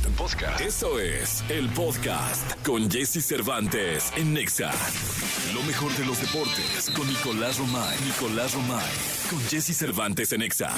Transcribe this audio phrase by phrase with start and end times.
[0.00, 0.18] Podcast.
[0.18, 0.60] Podcast.
[0.60, 4.70] Eso es el podcast con Jesse Cervantes en Nexa.
[5.54, 7.98] Lo mejor de los deportes con Nicolás Romay.
[8.06, 8.90] Nicolás Romay.
[9.28, 10.70] Con Jesse Cervantes en Nexa.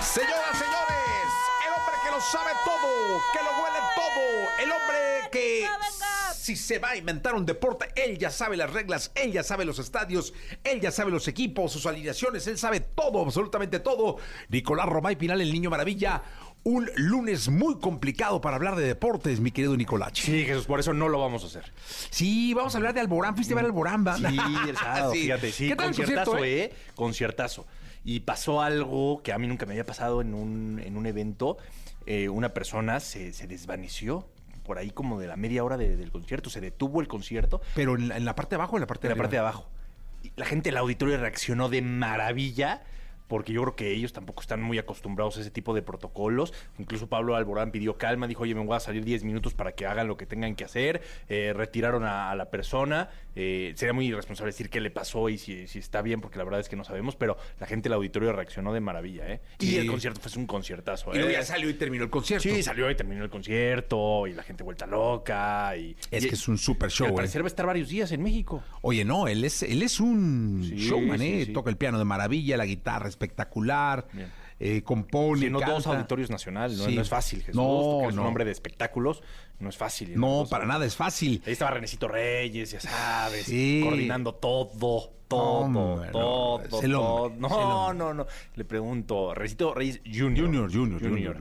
[0.00, 1.30] Señoras, señores,
[1.66, 5.66] el hombre que lo sabe todo, que lo huele todo, el hombre que
[6.46, 9.64] si se va a inventar un deporte, él ya sabe las reglas, él ya sabe
[9.64, 10.32] los estadios,
[10.62, 14.18] él ya sabe los equipos, sus alineaciones, él sabe todo, absolutamente todo.
[14.48, 16.22] Nicolás Romay Pinal, el niño maravilla.
[16.68, 20.10] Un lunes muy complicado para hablar de deportes, mi querido Nicolás.
[20.14, 21.72] Sí, Jesús, por eso no lo vamos a hacer.
[22.10, 23.36] Sí, vamos a hablar de Alborán.
[23.36, 24.04] ¿Fuiste a ver Alborán?
[24.16, 24.36] Sí,
[24.68, 25.22] el sábado, Sí.
[25.22, 26.64] fíjate, sí, ¿Qué tal el conciertazo, concierto, eh?
[26.64, 26.92] ¿eh?
[26.96, 27.66] Conciertazo.
[28.04, 31.56] Y pasó algo que a mí nunca me había pasado en un, en un evento.
[32.04, 34.26] Eh, una persona se, se desvaneció
[34.64, 36.50] por ahí como de la media hora de- del concierto.
[36.50, 38.86] Se detuvo el concierto Pero en la, en la parte de abajo o en la
[38.88, 39.68] parte en de la parte de abajo.
[40.24, 42.82] Y la gente del auditorio reaccionó de maravilla.
[43.28, 46.52] Porque yo creo que ellos tampoco están muy acostumbrados a ese tipo de protocolos.
[46.78, 49.86] Incluso Pablo Alborán pidió calma, dijo, oye, me voy a salir 10 minutos para que
[49.86, 51.02] hagan lo que tengan que hacer.
[51.28, 53.10] Eh, retiraron a, a la persona.
[53.38, 56.44] Eh, sería muy irresponsable decir qué le pasó y si, si está bien, porque la
[56.44, 57.16] verdad es que no sabemos.
[57.16, 59.40] Pero la gente del auditorio reaccionó de maravilla, ¿eh?
[59.60, 61.34] Y el concierto fue un conciertazo, Y luego ¿eh?
[61.34, 62.42] ya salió y terminó el concierto.
[62.48, 65.76] Sí, salió y terminó el concierto y la gente vuelta loca.
[65.76, 67.16] Y, Es y- que es un super y show, al ¿eh?
[67.16, 68.62] parecer va a estar varios días en México.
[68.80, 71.46] Oye, no, él es, él es un Sí, showman, ¿eh?
[71.52, 74.28] Toca el piano de maravilla, la guitarra espectacular, Bien.
[74.58, 75.90] Eh, compone, Llenó dos canta.
[75.98, 76.94] auditorios nacional, no, Sí.
[76.94, 77.54] no es fácil, Jesús.
[77.56, 78.22] No, no.
[78.22, 79.22] un hombre de espectáculos,
[79.58, 80.18] no es fácil.
[80.18, 81.42] No, para nada, es fácil.
[81.46, 83.80] Ahí estaba Renecito Reyes, ya sabes, Sí.
[83.82, 87.26] coordinando todo, todo, Hombre, no, todo, es todo.
[87.28, 88.26] es No, no, no.
[88.54, 90.46] Le pregunto, Renecito Reyes Junior.
[90.46, 91.36] Junior, Junior, Junior.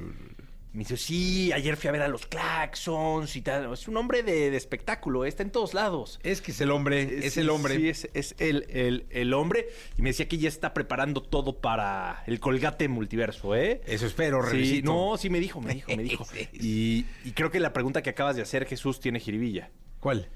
[0.76, 3.72] Me dice, sí, ayer fui a ver a los Claxons y tal.
[3.72, 6.20] Es un hombre de, de espectáculo, está en todos lados.
[6.22, 7.78] Es que es el hombre, es el hombre.
[7.78, 9.68] Sí, es, es el, el- el hombre.
[9.98, 13.82] Y me decía que ya está preparando todo para el colgate multiverso, ¿eh?
[13.86, 14.92] Eso espero, Sí, Renecito.
[14.94, 16.26] no, sí me dijo, me dijo, me dijo.
[16.54, 19.70] Y, y creo que la pregunta que acabas de hacer, Jesús, tiene jiribilla.
[20.02, 20.28] ¿Cuál?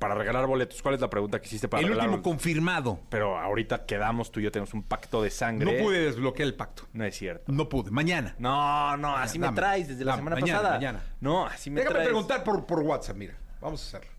[0.00, 3.00] Para regalar boletos, ¿cuál es la pregunta que hiciste para el regalar último confirmado.
[3.10, 5.76] Pero ahorita quedamos tú y yo, tenemos un pacto de sangre.
[5.78, 6.84] No pude desbloquear el pacto.
[6.94, 7.52] No es cierto.
[7.52, 7.90] No pude.
[7.90, 8.34] Mañana.
[8.38, 10.74] No, no, así me traes desde la dame, semana mañana, pasada.
[10.76, 11.02] mañana.
[11.20, 12.08] No, así me Déjame traes.
[12.08, 13.34] preguntar por, por WhatsApp, mira.
[13.60, 14.10] Vamos a hacerlo.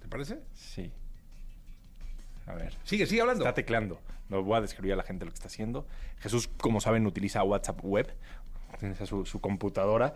[0.00, 0.38] ¿Te parece?
[0.54, 0.90] Sí.
[2.46, 2.74] A ver.
[2.84, 3.44] Sigue, sigue hablando.
[3.44, 4.00] Está tecleando.
[4.30, 5.86] No voy a describir a la gente lo que está haciendo.
[6.20, 8.10] Jesús, como saben, utiliza WhatsApp web.
[8.74, 10.14] Utiliza su, su computadora.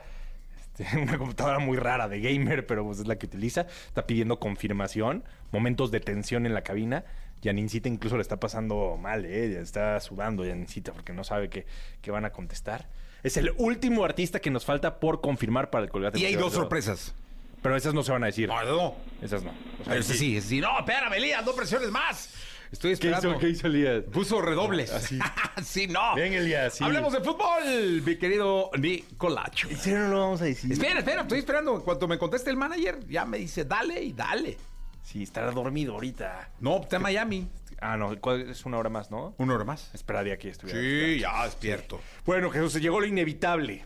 [0.76, 3.66] Este, una computadora muy rara de gamer, pero pues es la que utiliza.
[3.86, 5.24] Está pidiendo confirmación.
[5.52, 7.04] Momentos de tensión en la cabina.
[7.42, 9.52] Yanincita incluso le está pasando mal, ¿eh?
[9.52, 11.66] Ya está sudando Yanincita porque no sabe qué,
[12.00, 12.88] qué van a contestar.
[13.22, 16.18] Es el último artista que nos falta por confirmar para el Colgate.
[16.18, 17.14] Y hay dos sorpresas.
[17.62, 18.48] Pero esas no se van a decir.
[18.48, 18.94] No, no.
[19.22, 19.50] Esas no.
[19.50, 20.60] O sea, Pero sí, sí, sí.
[20.60, 22.34] No, espérame, Elías, no presiones más.
[22.72, 23.30] Estoy ¿Qué esperando.
[23.30, 24.04] hizo, ¿Qué hizo Elías?
[24.12, 24.90] Puso redobles.
[24.92, 25.18] Así.
[25.64, 26.14] sí, no.
[26.16, 26.84] Ven, Elías, sí.
[26.84, 29.68] Hablemos de fútbol, mi querido Nicolacho.
[29.68, 30.72] ¿En serio no lo vamos a decir?
[30.72, 31.74] Espera, espera, estoy esperando.
[31.76, 34.58] En cuanto me conteste el manager, ya me dice, dale y dale.
[35.02, 36.50] Sí, estará dormido ahorita.
[36.60, 37.48] No, está en Miami.
[37.80, 39.34] Ah, no, ¿cuál- es una hora más, ¿no?
[39.38, 39.90] Una hora más.
[39.94, 40.80] Esperaría que estuviera.
[40.80, 42.00] Sí, ya despierto.
[42.24, 43.84] Bueno, Jesús, se llegó lo inevitable.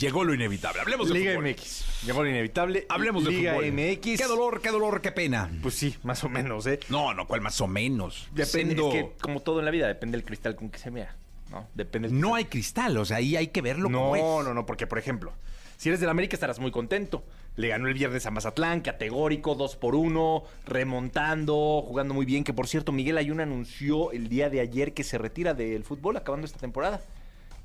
[0.00, 0.80] Llegó lo inevitable.
[0.80, 1.50] Hablemos de Liga fútbol.
[1.50, 2.04] MX.
[2.06, 2.86] Llegó lo inevitable.
[2.88, 3.70] Hablemos de Liga fútbol.
[3.72, 4.02] MX.
[4.18, 5.50] Qué dolor, qué dolor, qué pena.
[5.62, 6.80] Pues sí, más o menos, ¿eh?
[6.88, 8.26] No, no, cuál más o menos.
[8.32, 10.88] Depende, Siendo- es que como todo en la vida, depende del cristal con que se
[10.90, 11.14] vea,
[11.50, 11.68] ¿no?
[11.74, 12.36] Depende del No cristal.
[12.38, 14.22] hay cristal, o sea, ahí hay que verlo No, como es.
[14.46, 15.32] no, no, porque por ejemplo,
[15.76, 17.22] si eres del América estarás muy contento.
[17.56, 22.44] Le ganó el viernes a Mazatlán, categórico, dos por uno, remontando, jugando muy bien.
[22.44, 26.16] Que por cierto, Miguel Ayun anunció el día de ayer que se retira del fútbol
[26.16, 27.00] acabando esta temporada.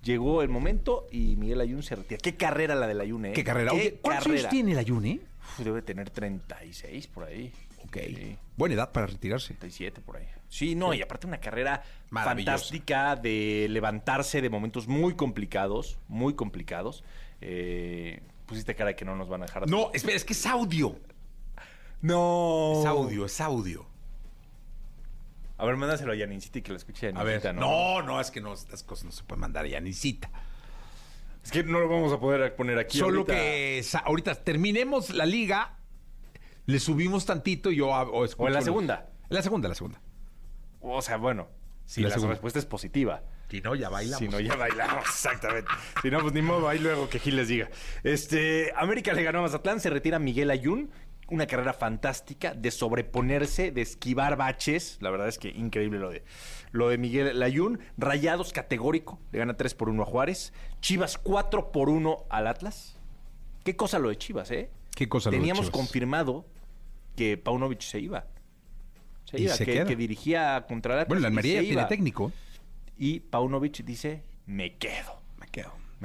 [0.06, 2.20] Llegó el momento y Miguel Ayun se retira.
[2.22, 3.34] Qué carrera la del Ayun, ¿eh?
[3.34, 3.72] ¿Qué carrera?
[3.72, 5.20] ¿Qué Oye, ¿Cuántos años tiene el Ayune?
[5.42, 7.52] Uf, debe tener 36 por ahí.
[7.84, 7.98] Ok.
[8.06, 8.38] Sí.
[8.56, 9.56] Buena edad para retirarse.
[9.56, 10.28] 37 por ahí.
[10.48, 17.04] Sí, no, y aparte una carrera fantástica de levantarse de momentos muy complicados, muy complicados.
[17.42, 19.68] Eh, pusiste cara de que no nos van a dejar.
[19.68, 21.00] No, espera, es que es audio.
[22.02, 22.80] no.
[22.80, 23.88] Es audio, es audio.
[25.58, 28.42] A ver, mándaselo a Yanincita y que lo escuche A ver, no, no, es que
[28.42, 30.30] no, estas cosas no se pueden mandar ya ni cita.
[31.44, 33.34] Es que no lo vamos a poder poner aquí Solo ahorita.
[33.34, 35.78] que ahorita terminemos la liga,
[36.66, 39.09] le subimos tantito y yo a- o escucho O en la segunda.
[39.29, 40.02] En la segunda, la segunda.
[40.82, 41.47] O sea, bueno,
[41.85, 43.24] si La respuesta es positiva.
[43.50, 44.20] Si no, ya bailamos.
[44.20, 45.70] Si no, ya bailamos, exactamente.
[46.02, 47.70] Si no, pues ni modo, ahí luego que Gil les diga.
[48.03, 50.90] Este, América le ganó a Mazatlán, se retira Miguel Ayun.
[51.28, 54.98] Una carrera fantástica de sobreponerse, de esquivar baches.
[55.02, 56.24] La verdad es que increíble lo de,
[56.72, 57.80] lo de Miguel Ayun.
[57.98, 60.54] Rayados categórico, le gana 3 por 1 a Juárez.
[60.82, 63.00] Chivas 4 por 1 al Atlas.
[63.64, 64.70] Qué cosa lo de Chivas, ¿eh?
[64.96, 65.78] ¿Qué cosa lo de Teníamos Chivas?
[65.80, 66.46] confirmado
[67.16, 68.28] que Paunovic se iba.
[69.24, 71.08] Se ¿Y iba, se que, dirigía contra el Atlas.
[71.08, 72.32] Bueno, la Almería tiene técnico.
[72.98, 75.25] Y Paunovic dice, me quedo.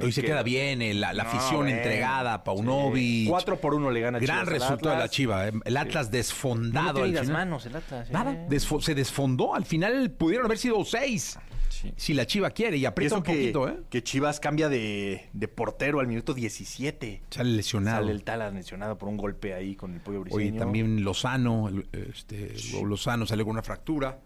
[0.03, 3.01] Hoy se Que- queda bien, eh, la, la No, afición entregada, Paunovic.
[3.03, 3.25] sí.
[3.29, 5.09] Cuatro por uno le gana Gran Chivas al resultado de la.
[5.09, 5.47] Chiva.
[5.47, 5.51] eh.
[5.65, 7.33] El Atlas No desfondado al las final.
[7.33, 8.09] manos el Atlas.
[8.09, 8.13] ¿eh?
[8.13, 9.55] Nada, desfo- se desfondó.
[9.55, 11.37] Al final pudieron haber sido seis.
[11.69, 11.93] Sí.
[11.95, 13.77] Si la Chiva quiere y Y aprieta eso un que, poquito, ¿eh?
[13.89, 17.23] que Chivas cambia de, de portero al minuto 17.
[17.29, 17.99] Sale lesionado.
[18.01, 20.49] Sale el Talas lesionado por un golpe ahí con el pollo briseño.
[20.49, 22.53] Oye, también Lozano, el- este,
[22.85, 24.19] Lozano salió con una fractura.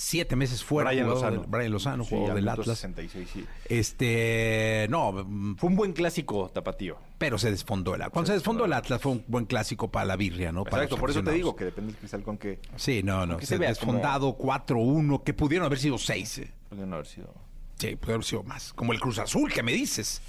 [0.00, 0.90] Siete meses fuera.
[0.90, 1.40] Brian Lozano.
[1.40, 2.66] del- Brian Lozano, Sí, jugador del Atlas.
[2.78, 3.44] 66, sí.
[3.68, 6.98] Este, no, mm, Fue un buen clásico, Tapatío.
[7.18, 8.12] pero se desfondó el Atlas.
[8.12, 10.62] Cuando se desfondó el Atlas fue un buen clásico para la birria, ¿no?
[10.62, 13.38] Exacto, por eso te digo que depende del cristal con que Sí, no, no.
[13.38, 16.38] que Se se desfondado 4-1, que pudieron haber sido seis.
[16.38, 16.52] eh.
[16.68, 17.34] pudieron haber sido
[17.78, 18.72] Sí, pudieron haber sido más.
[18.74, 20.20] Como el Cruz Azul, que me dices.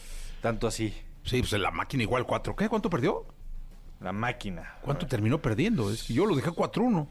[0.42, 0.94] tanto así.
[1.24, 2.56] Sí, pues la máquina igual 4.
[2.56, 2.69] ¿Qué?
[2.69, 3.25] ¿Cuánto perdió?
[4.00, 4.77] La máquina.
[4.81, 5.92] ¿Cuánto terminó perdiendo?
[5.92, 7.07] Es que yo lo dejé 4-1.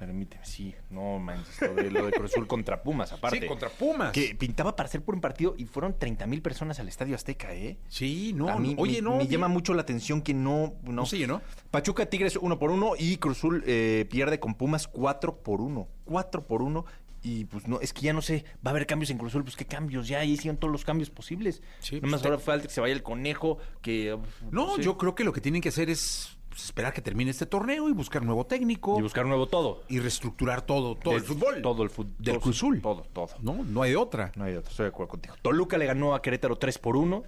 [0.00, 0.74] Permíteme, sí.
[0.88, 3.38] No, manches, lo de, lo de Cruz Azul contra Pumas, aparte.
[3.40, 4.12] Sí, contra Pumas.
[4.12, 7.54] Que pintaba para ser por un partido y fueron 30 mil personas al Estadio Azteca,
[7.54, 7.78] ¿eh?
[7.86, 8.48] Sí, no.
[8.48, 9.16] A mí, oye, me, no.
[9.18, 10.72] Me llama mucho la atención que no...
[10.82, 11.42] No, No se llenó.
[11.70, 15.86] Pachuca Tigres uno por uno y Cruzul eh, pierde con Pumas 4 por 1.
[16.06, 16.84] 4 por 1.
[17.22, 19.54] Y pues no, es que ya no sé, va a haber cambios en Cruzul, pues
[19.54, 21.60] qué cambios, ya ahí hicieron todos los cambios posibles.
[21.80, 24.18] Sí, No pues, más te- ahora falta que se vaya el conejo, que...
[24.50, 27.30] No, sé, yo creo que lo que tienen que hacer es pues, esperar que termine
[27.30, 29.82] este torneo y buscar nuevo técnico Y buscar nuevo todo.
[29.88, 31.62] y reestructurar todo, todo el Del- fútbol.
[31.62, 32.14] Todo el fútbol.
[32.18, 32.80] Del Cruzul.
[32.82, 33.28] Todo, todo.
[33.40, 34.32] No, no hay de otra.
[34.36, 35.34] No hay otro, estoy de acuerdo contigo.
[35.42, 37.22] Toluca le ganó a Querétaro 3 por 1.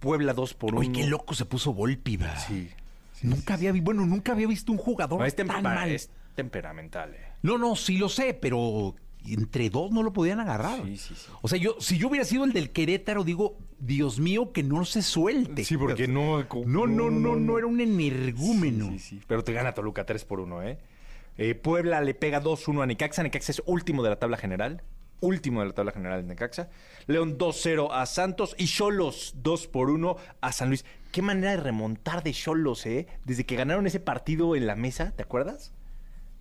[0.00, 0.80] Puebla 2 por 1.
[0.80, 2.36] Oye, qué loco se puso Volpi, va.
[2.36, 2.70] Sí.
[3.22, 5.88] nunca había vi- bueno, nunca había visto un jugador No, es, tan mal.
[5.90, 7.32] es temperamental, eh.
[7.42, 8.94] No, no, sí lo sé, pero
[9.34, 10.82] entre dos no lo podían agarrar.
[10.84, 11.26] Sí, sí, sí.
[11.42, 14.84] O sea, yo, si yo hubiera sido el del Querétaro, digo, Dios mío, que no
[14.84, 15.64] se suelte.
[15.64, 18.90] Sí, porque no- No, no, no, no, era un energúmeno.
[18.92, 20.78] Sí, sí, Pero te gana Toluca 3 por 1, ¿eh?
[21.38, 23.22] Eh, Puebla le pega 2-1 a Necaxa.
[23.22, 24.82] Necaxa es último de la tabla general.
[25.20, 26.68] Último de la tabla general de Necaxa.
[27.06, 28.54] León 2-0 a Santos.
[28.58, 30.84] Y Cholos 2 por 1 a San Luis.
[31.12, 33.06] Qué manera de remontar de Cholos, ¿eh?
[33.24, 35.72] Desde que ganaron ese partido en la mesa, ¿te acuerdas?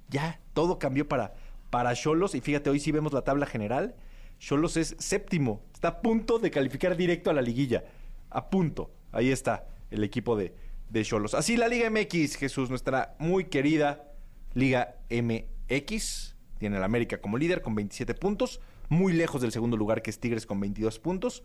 [0.10, 1.34] Ya, todo cambió para
[1.76, 2.36] para Cholos.
[2.36, 3.96] Y fíjate, hoy sí vemos la tabla general.
[4.40, 5.62] Cholos es séptimo.
[5.74, 7.84] Está a punto de calificar directo a la liguilla.
[8.30, 8.94] A punto.
[9.12, 10.56] Ahí está el equipo de
[10.90, 11.34] de.
[11.34, 14.14] Así la Liga MX, Jesús, nuestra muy querida
[14.54, 16.38] Liga MX.
[16.60, 18.62] Tiene el América como líder con 27 puntos.
[18.88, 21.44] Muy lejos del segundo lugar que es Tigres con 22 puntos.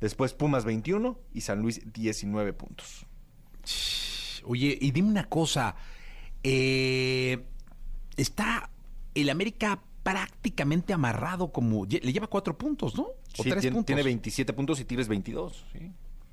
[0.00, 3.04] Después Pumas 21 y San Luis 19 puntos.
[4.46, 5.76] Oye, y dime una cosa.
[6.42, 7.44] eh,
[8.16, 8.70] está
[9.16, 11.84] el América prácticamente amarrado como...
[11.86, 13.02] Le lleva cuatro puntos, ¿no?
[13.04, 13.86] O Sí, tres tiene, puntos.
[13.86, 15.64] tiene 27 puntos y Tigres 22.
[15.72, 15.92] Sí.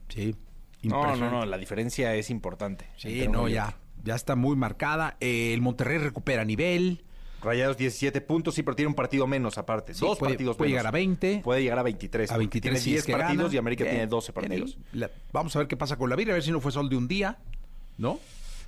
[0.09, 0.35] Sí.
[0.83, 2.85] No, no, no, la diferencia es importante.
[2.97, 3.77] Sí, no, ya.
[4.03, 5.17] Ya está muy marcada.
[5.21, 7.03] Eh, el Monterrey recupera nivel.
[7.41, 9.93] Rayados 17 puntos, sí, pero tiene un partido menos aparte.
[9.93, 10.79] Sí, Dos puede- partidos puede menos.
[10.81, 11.41] llegar a 20.
[11.43, 12.29] Puede llegar a 23.
[12.29, 13.55] A porque 23 Tiene si 10 es que partidos gana.
[13.55, 14.77] y América Bien, tiene 12 bien partidos.
[14.93, 16.89] La- vamos a ver qué pasa con la vida, a ver si no fue sol
[16.89, 17.39] de un día,
[17.97, 18.19] ¿no?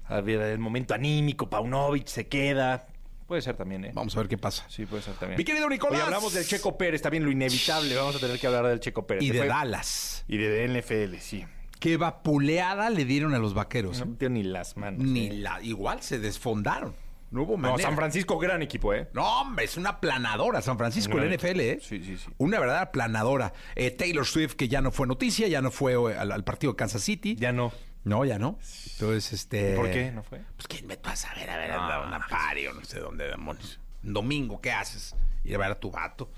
[0.07, 2.87] A ver, el momento anímico, Paunovic se queda.
[3.27, 3.91] Puede ser también, ¿eh?
[3.93, 4.65] Vamos a ver qué pasa.
[4.69, 5.37] Sí, puede ser también.
[5.37, 5.95] Mi querido Nicolás.
[5.95, 7.95] Oye, hablamos del Checo Pérez, también lo inevitable.
[7.95, 9.23] Vamos a tener que hablar del Checo Pérez.
[9.23, 10.23] Y de fue- Dallas.
[10.27, 11.43] Y de NFL, sí.
[11.79, 13.99] Qué vapuleada le dieron a los vaqueros.
[13.99, 14.07] No ¿eh?
[14.09, 15.03] metió ni las manos.
[15.03, 15.33] Ni ¿eh?
[15.33, 16.95] la, igual se desfondaron.
[17.31, 17.89] No hubo No, manera.
[17.89, 19.09] San Francisco, gran equipo, ¿eh?
[19.13, 21.79] No, hombre, es una planadora San Francisco, Gran el NFL, ¿eh?
[21.81, 22.29] Sí, sí, sí.
[22.37, 23.51] Una verdadera planadora.
[23.75, 26.73] Eh, Taylor Swift, que ya no fue noticia, ya no fue eh, al, al partido
[26.73, 27.35] de Kansas City.
[27.37, 27.73] Ya no.
[28.05, 28.57] No, ya no.
[28.93, 29.75] Entonces, este...
[29.75, 30.39] ¿Por qué no fue?
[30.55, 33.27] Pues quién me vas a ver, a ver, a una party o no sé dónde
[33.27, 33.79] demonios.
[34.03, 35.15] Un domingo, ¿qué haces?
[35.43, 36.29] Ir a ver a tu vato.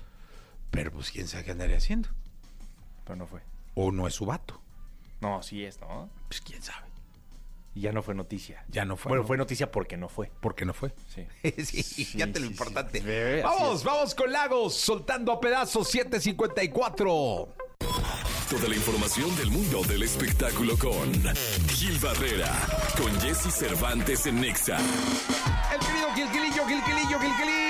[0.70, 2.08] Pero pues quién sabe qué andaría haciendo.
[3.04, 3.42] Pero no fue.
[3.74, 4.60] O no es su vato.
[5.20, 6.08] No, sí es, ¿no?
[6.28, 6.86] Pues quién sabe.
[7.74, 8.64] Y ya no fue noticia.
[8.68, 9.28] Ya no fue, Bueno, ¿no?
[9.28, 10.32] fue noticia porque no fue.
[10.40, 10.94] ¿Por qué no fue?
[11.14, 11.26] Sí.
[11.64, 13.00] sí, Sí, ya te lo importante.
[13.00, 13.42] sí.
[13.42, 17.48] Vamos, vamos con Lagos, soltando a pedazos 754.
[18.50, 21.12] Toda la información del mundo del espectáculo con
[21.68, 22.50] Gil Barrera,
[22.96, 24.78] con Jesse Cervantes en Nexa.
[25.70, 27.68] El querido Gilquilillo, Gilquilillo, Gilquilillo.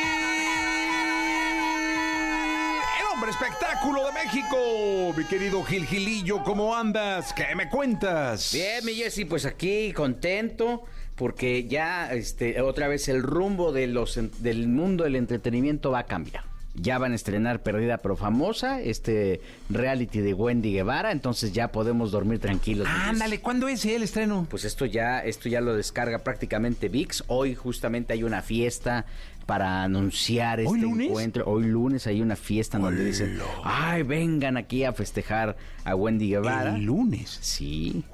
[3.00, 5.14] El hombre espectáculo de México.
[5.16, 7.32] Mi querido Gilgilillo, ¿cómo andas?
[7.32, 8.52] ¿Qué me cuentas?
[8.52, 10.85] Bien, mi Jessy, pues aquí contento
[11.16, 16.06] porque ya este, otra vez el rumbo de los, del mundo del entretenimiento va a
[16.06, 16.58] cambiar.
[16.80, 22.12] Ya van a estrenar Perdida pero Famosa, este reality de Wendy Guevara, entonces ya podemos
[22.12, 22.87] dormir tranquilos.
[22.87, 23.00] Jessy.
[23.11, 24.47] Ándale, ¿cuándo es el estreno?
[24.49, 27.25] Pues esto ya, esto ya lo descarga prácticamente VIX.
[27.26, 29.06] Hoy justamente hay una fiesta
[29.47, 31.08] para anunciar este ¿Hoy lunes?
[31.08, 31.44] encuentro.
[31.47, 36.76] Hoy lunes hay una fiesta donde dicen, ay, vengan aquí a festejar a Wendy Guevara.
[36.76, 37.38] El lunes.
[37.40, 38.04] Sí.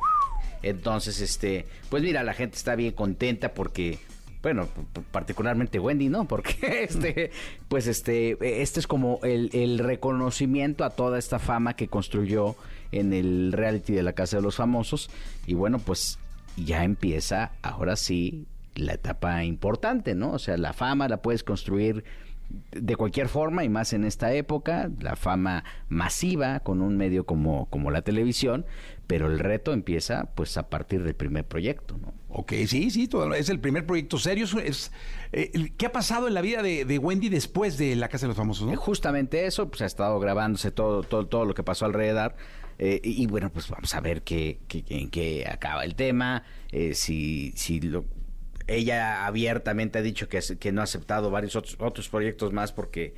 [0.62, 3.99] Entonces, este, pues mira, la gente está bien contenta porque,
[4.45, 4.69] bueno,
[5.11, 6.27] particularmente Wendy, ¿no?
[6.27, 7.31] Porque este,
[7.67, 12.55] pues este, este es como el, el reconocimiento a toda esta fama que construyó
[12.93, 15.09] en el reality de la Casa de los Famosos.
[15.47, 16.19] Y bueno, pues
[16.59, 20.33] ya empieza ahora sí la etapa importante, ¿no?
[20.33, 22.05] O sea, la fama la puedes construir
[22.71, 27.65] de cualquier forma y más en esta época, la fama masiva con un medio como,
[27.71, 28.67] como la televisión,
[29.07, 32.13] pero el reto empieza pues a partir del primer proyecto, ¿no?
[32.37, 34.45] Ok, sí, sí, es el primer proyecto serio.
[34.59, 34.91] Es,
[35.33, 38.37] eh, ¿Qué ha pasado en la vida de, Wendy después de La Casa de los
[38.37, 38.76] Famosos, Eh, no?
[38.81, 42.35] Justamente eso, pues ha estado grabándose todo, todo, todo lo que pasó alrededor.
[42.81, 46.43] eh, y, bueno, pues vamos a ver qué, qué- en qué acaba el tema.
[46.73, 48.05] eh, si, si lo,
[48.67, 53.14] ella abiertamente ha dicho que, que no ha aceptado varios otros, otros proyectos más porque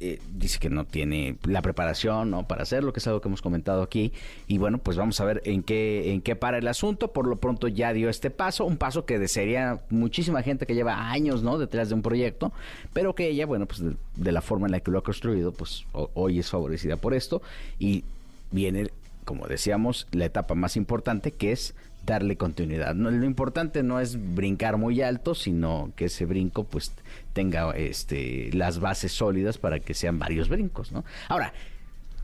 [0.00, 2.46] eh, dice que no tiene la preparación ¿no?
[2.48, 4.12] para hacerlo, que es algo que hemos comentado aquí.
[4.46, 7.12] Y bueno, pues vamos a ver en qué, en qué para el asunto.
[7.12, 11.10] Por lo pronto ya dio este paso, un paso que desearía muchísima gente que lleva
[11.10, 11.58] años ¿no?
[11.58, 12.52] detrás de un proyecto,
[12.92, 13.82] pero que ella, bueno, pues
[14.14, 17.14] de, la forma en la que lo ha construido, pues ho- hoy es favorecida por
[17.14, 17.42] esto.
[17.78, 18.04] Y
[18.50, 18.88] viene,
[19.24, 22.94] como decíamos, la etapa más importante que es darle continuidad.
[22.94, 26.92] No, lo importante no es brincar muy alto, sino que ese brinco pues
[27.32, 31.04] tenga este las bases sólidas para que sean varios brincos, ¿no?
[31.28, 31.52] Ahora,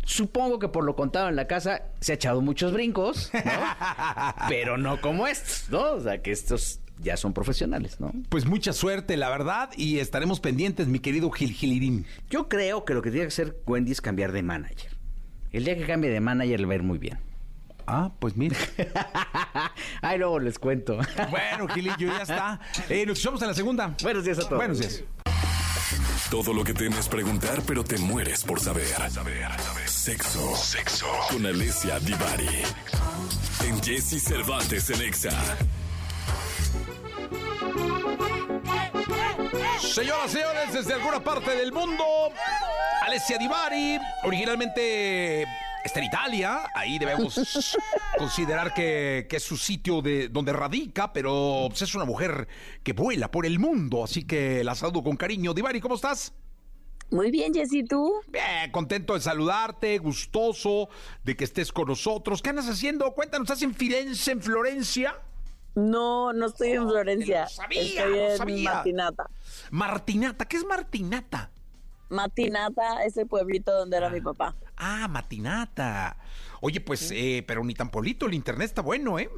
[0.05, 3.41] supongo que por lo contado en la casa se ha echado muchos brincos, ¿no?
[4.49, 5.93] Pero no como estos, ¿no?
[5.93, 8.13] O sea, que estos ya son profesionales, ¿no?
[8.29, 12.07] Pues mucha suerte, la verdad, y estaremos pendientes, mi querido Gil Gilirín.
[12.29, 15.00] Yo creo que lo que tiene que hacer Wendy es cambiar de manager.
[15.53, 17.19] El día que cambie de manager le va a ir muy bien.
[17.87, 18.57] Ah, pues mira.
[20.03, 20.99] Ay, luego les cuento.
[21.31, 22.61] bueno, Gilillo, ya está.
[22.89, 23.95] Eh, nos escuchamos en la segunda.
[24.03, 24.59] Buenos días a todos.
[24.59, 25.03] Buenos días.
[26.31, 28.87] Todo lo que temes preguntar, pero te mueres por saber.
[29.87, 30.55] Sexo.
[30.55, 31.07] Sexo.
[31.31, 32.63] Con Alessia Divari.
[33.67, 35.37] En Jesse Cervantes en Exa.
[39.91, 42.05] Señoras y señores, desde alguna parte del mundo,
[43.05, 45.43] Alessia Divari, originalmente
[45.85, 47.77] está en Italia, ahí debemos
[48.17, 52.47] considerar que, que es su sitio de donde radica, pero pues, es una mujer
[52.85, 55.55] que vuela por el mundo, así que la saludo con cariño.
[55.55, 56.35] Divari, ¿cómo estás?
[57.11, 58.15] Muy bien, Jessy, ¿tú?
[58.29, 60.89] Bien, contento de saludarte, gustoso
[61.25, 62.43] de que estés con nosotros.
[62.43, 63.13] ¿Qué andas haciendo?
[63.13, 65.17] Cuéntanos, ¿estás en Firenze, en Florencia?
[65.75, 67.43] No, no estoy en Florencia.
[67.45, 68.73] Lo sabía, estoy lo en sabía.
[68.75, 69.31] Martinata.
[69.71, 71.51] Martinata, ¿qué es Martinata?
[72.09, 74.57] Matinata es el pueblito donde era mi papá.
[74.77, 76.17] Ah, Matinata.
[76.61, 79.31] Oye, pues, eh, pero ni tan polito, el internet está bueno, ¿eh?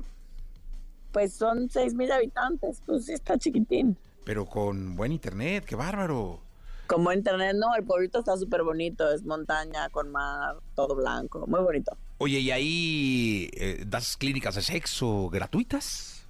[1.13, 3.99] Pues son seis mil habitantes, pues sí está chiquitín.
[4.25, 6.41] Pero con buen internet, qué bárbaro.
[6.87, 11.47] Con buen internet, no, el pueblito está súper bonito, es montaña con mar, todo blanco,
[11.47, 11.97] muy bonito.
[12.19, 16.22] Oye, ¿y ahí eh, das clínicas de sexo gratuitas?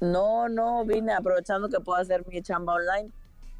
[0.00, 3.10] No, no, vine aprovechando que puedo hacer mi chamba online.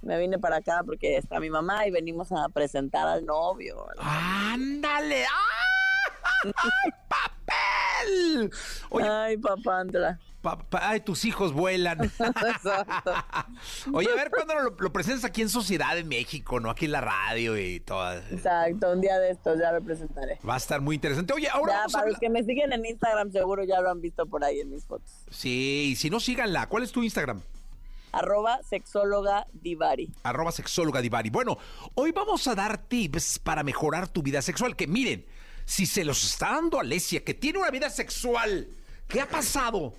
[0.03, 3.87] Me vine para acá porque está mi mamá y venimos a presentar al novio.
[3.99, 5.25] ¡Ándale!
[5.25, 6.45] ¡Ah!
[6.45, 8.51] ¡Ay, papel!
[8.91, 10.19] Oye, Ay, papantla.
[10.43, 11.99] Pa- pa- ay, tus hijos vuelan.
[13.93, 16.71] Oye, a ver, ¿cuándo lo, lo presentas aquí en Sociedad en México, no?
[16.71, 18.13] Aquí en la radio y todo.
[18.31, 20.39] Exacto, un día de estos ya lo presentaré.
[20.49, 21.33] Va a estar muy interesante.
[21.33, 23.91] Oye, ahora Ya, vamos a para los que me siguen en Instagram seguro ya lo
[23.91, 25.11] han visto por ahí en mis fotos.
[25.31, 26.69] Sí, y si no, síganla.
[26.69, 27.43] ¿Cuál es tu Instagram?
[28.11, 30.11] Arroba sexóloga divari.
[30.23, 31.29] arroba sexóloga Divari.
[31.29, 31.59] Bueno,
[31.95, 34.77] hoy vamos a dar tips para mejorar tu vida sexual.
[34.77, 35.27] Que miren,
[35.67, 38.67] si se los está dando Alesia, que tiene una vida sexual,
[39.09, 39.93] ¿qué ha pasado?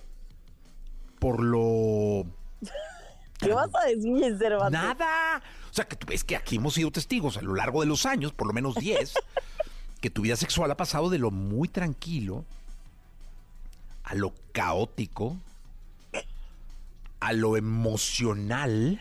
[1.20, 2.26] Por lo...
[3.38, 4.80] ¿Qué vas a decir, Cervantes?
[4.80, 5.40] Nada.
[5.70, 8.04] O sea, que tú ves que aquí hemos sido testigos a lo largo de los
[8.04, 9.14] años, por lo menos 10,
[10.00, 12.44] que tu vida sexual ha pasado de lo muy tranquilo
[14.02, 15.36] a lo caótico,
[17.20, 19.00] a lo emocional,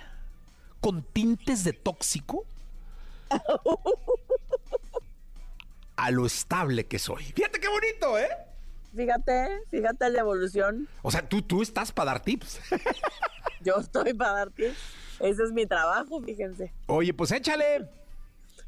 [0.81, 2.45] con tintes de tóxico,
[5.95, 7.23] a lo estable que soy.
[7.23, 8.29] Fíjate qué bonito, ¿eh?
[8.99, 10.89] Fíjate, fíjate la evolución.
[11.03, 12.59] O sea, tú, tú estás para dar tips.
[13.63, 14.73] Yo estoy para darte.
[15.21, 16.73] Ese es mi trabajo, fíjense.
[16.87, 17.89] Oye, pues échale.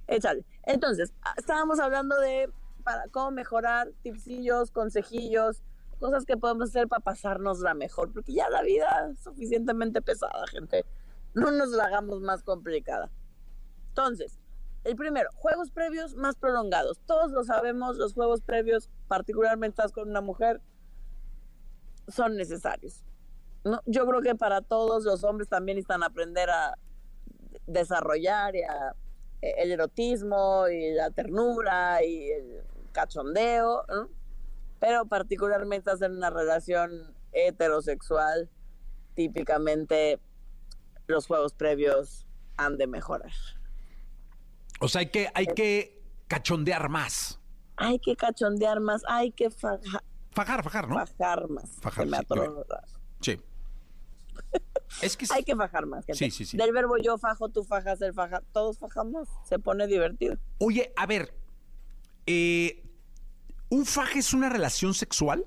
[0.07, 0.45] Échale.
[0.63, 2.49] Entonces, ah, estábamos hablando de
[2.81, 5.61] para cómo mejorar, tipsillos, consejillos,
[5.99, 10.85] cosas que podemos hacer para pasárnosla mejor, porque ya la vida es suficientemente pesada, gente.
[11.33, 13.11] No nos la hagamos más complicada.
[13.89, 14.39] Entonces,
[14.83, 16.99] el primero, juegos previos más prolongados.
[17.05, 20.61] Todos lo sabemos, los juegos previos, particularmente estás con una mujer,
[22.07, 23.03] son necesarios.
[23.63, 23.81] ¿no?
[23.85, 26.77] Yo creo que para todos los hombres también necesitan aprender a
[27.67, 28.95] desarrollar y a-
[29.41, 34.09] eh, el erotismo y la ternura y el cachondeo, ¿no?
[34.79, 38.49] pero particularmente hacer una relación heterosexual,
[39.13, 40.19] típicamente
[41.07, 42.25] los juegos previos
[42.57, 43.31] han de mejorar.
[44.81, 47.39] O sea, hay que, hay que cachondear más.
[47.77, 50.95] hay que cachondear más, hay que faja- Fajar, fajar, ¿no?
[51.05, 51.69] fajar más.
[51.81, 52.23] Fajar, Se me sí,
[53.21, 53.39] Sí.
[55.01, 56.05] Es que Hay que fajar más.
[56.05, 56.17] gente.
[56.17, 56.57] Sí, sí, sí.
[56.57, 59.27] Del verbo yo fajo, tú fajas, él faja, todos fajamos.
[59.47, 60.37] Se pone divertido.
[60.59, 61.33] Oye, a ver,
[62.25, 62.83] eh,
[63.69, 65.45] ¿un faje es una relación sexual?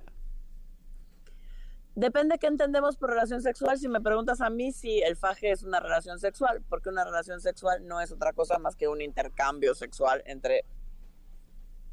[1.94, 3.78] Depende qué entendemos por relación sexual.
[3.78, 7.40] Si me preguntas a mí si el faje es una relación sexual, porque una relación
[7.40, 10.64] sexual no es otra cosa más que un intercambio sexual entre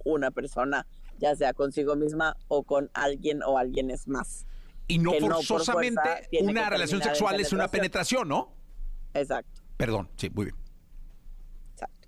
[0.03, 0.87] una persona,
[1.19, 4.47] ya sea consigo misma o con alguien o alguienes más.
[4.87, 5.11] Y no
[5.43, 8.55] forzosamente una relación sexual es una penetración, ¿no?
[9.13, 10.57] Exacto, Perdón, sí, muy bien.
[11.73, 12.07] exacto.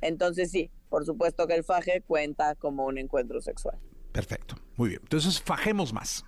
[0.00, 3.78] Entonces sí, por supuesto que el faje cuenta como un encuentro sexual.
[4.12, 5.00] Perfecto, muy bien.
[5.02, 6.24] Entonces, fajemos más.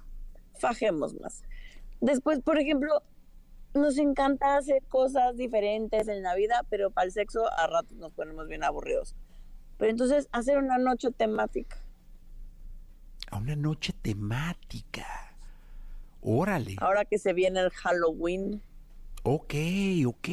[0.61, 1.43] Fajemos más.
[2.00, 3.02] Después, por ejemplo,
[3.75, 8.12] nos encanta hacer cosas diferentes en la vida, pero para el sexo a ratos nos
[8.12, 9.17] ponemos bien aburridos.
[9.79, 11.79] Pero entonces, hacer una noche temática.
[13.31, 15.07] A una noche temática.
[16.23, 16.76] Órale.
[16.81, 18.62] Ahora que se viene el Halloween,
[19.23, 19.55] Ok,
[20.07, 20.29] ok.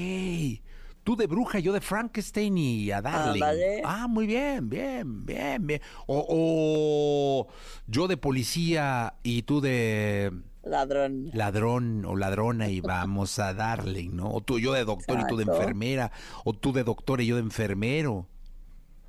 [1.07, 3.35] Tú de bruja, yo de Frankenstein y a darle.
[3.41, 3.81] Ándale.
[3.85, 5.81] Ah, muy bien, bien, bien, bien.
[6.05, 7.47] O, o
[7.87, 10.33] yo de policía y tú de
[10.63, 11.29] ladrón.
[11.31, 14.29] ladrón o ladrona y vamos a darle, ¿no?
[14.33, 16.11] O tú yo de doctor y tú de enfermera.
[16.43, 18.27] O tú de doctor y yo de enfermero.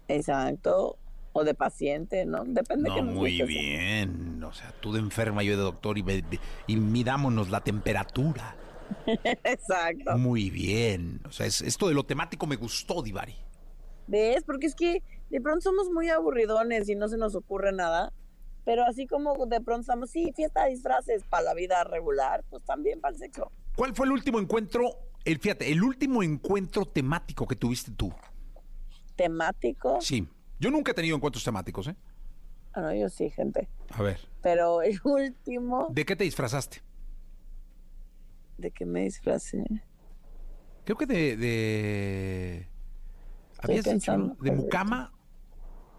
[0.07, 0.99] Exacto.
[1.33, 2.45] O de paciente, ¿no?
[2.45, 3.45] Depende que No, nos muy guste.
[3.47, 4.41] bien.
[4.45, 6.05] O sea, tú de enferma, yo de doctor y,
[6.69, 8.55] y midámonos la temperatura.
[9.45, 10.17] Exacto.
[10.19, 11.21] Muy bien.
[11.27, 13.35] O sea, es- esto de lo temático me gustó, Divari.
[14.07, 14.43] ¿Ves?
[14.45, 18.13] Porque es que de pronto somos muy aburridones y no se nos ocurre nada.
[18.65, 22.63] Pero así como de pronto estamos, sí, fiesta de disfraces para la vida regular, pues
[22.65, 23.51] también para el sexo.
[23.77, 24.91] ¿Cuál fue el último encuentro?
[25.25, 28.13] El, fíjate, el último encuentro temático que tuviste tú.
[29.17, 30.01] Temático.
[30.01, 30.27] Sí.
[30.61, 31.97] Yo nunca he tenido encuentros temáticos, ¿eh?
[32.73, 33.69] Ah, no, yo sí, gente.
[33.91, 34.19] A ver.
[34.43, 36.83] Pero el último, ¿De qué te disfrazaste?
[38.59, 39.65] ¿De qué me disfracé?
[40.85, 41.37] Creo que de.
[41.37, 42.69] de...
[43.61, 44.37] ¿Habías pensando?
[44.41, 45.13] ¿De Mucama?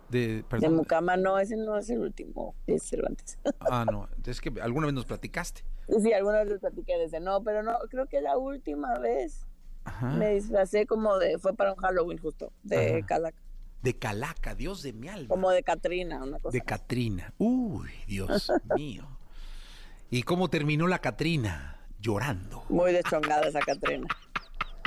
[0.10, 0.76] De, De perdón.
[0.76, 3.38] Mucama, no, ese no es el último, es Cervantes.
[3.60, 4.08] Ah, no.
[4.26, 5.64] Es que alguna vez nos platicaste.
[6.02, 9.46] sí, alguna vez les platiqué de ese, no, pero no, creo que la última vez
[9.84, 10.14] Ajá.
[10.14, 13.06] me disfracé como de, fue para un Halloween justo, de Ajá.
[13.06, 13.42] Calaca,
[13.84, 15.28] De Calaca, Dios de mi alma.
[15.28, 16.54] como de Catrina, una cosa.
[16.58, 17.34] De Catrina.
[17.38, 19.08] Uy, Dios mío.
[20.10, 21.79] ¿Y cómo terminó la Catrina?
[22.00, 22.64] Llorando.
[22.70, 24.08] Muy deschongada esa Catrina.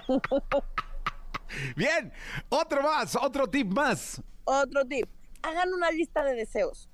[1.77, 2.13] Bien,
[2.49, 4.23] otro más, otro tip más.
[4.45, 5.07] Otro tip,
[5.43, 6.89] hagan una lista de deseos.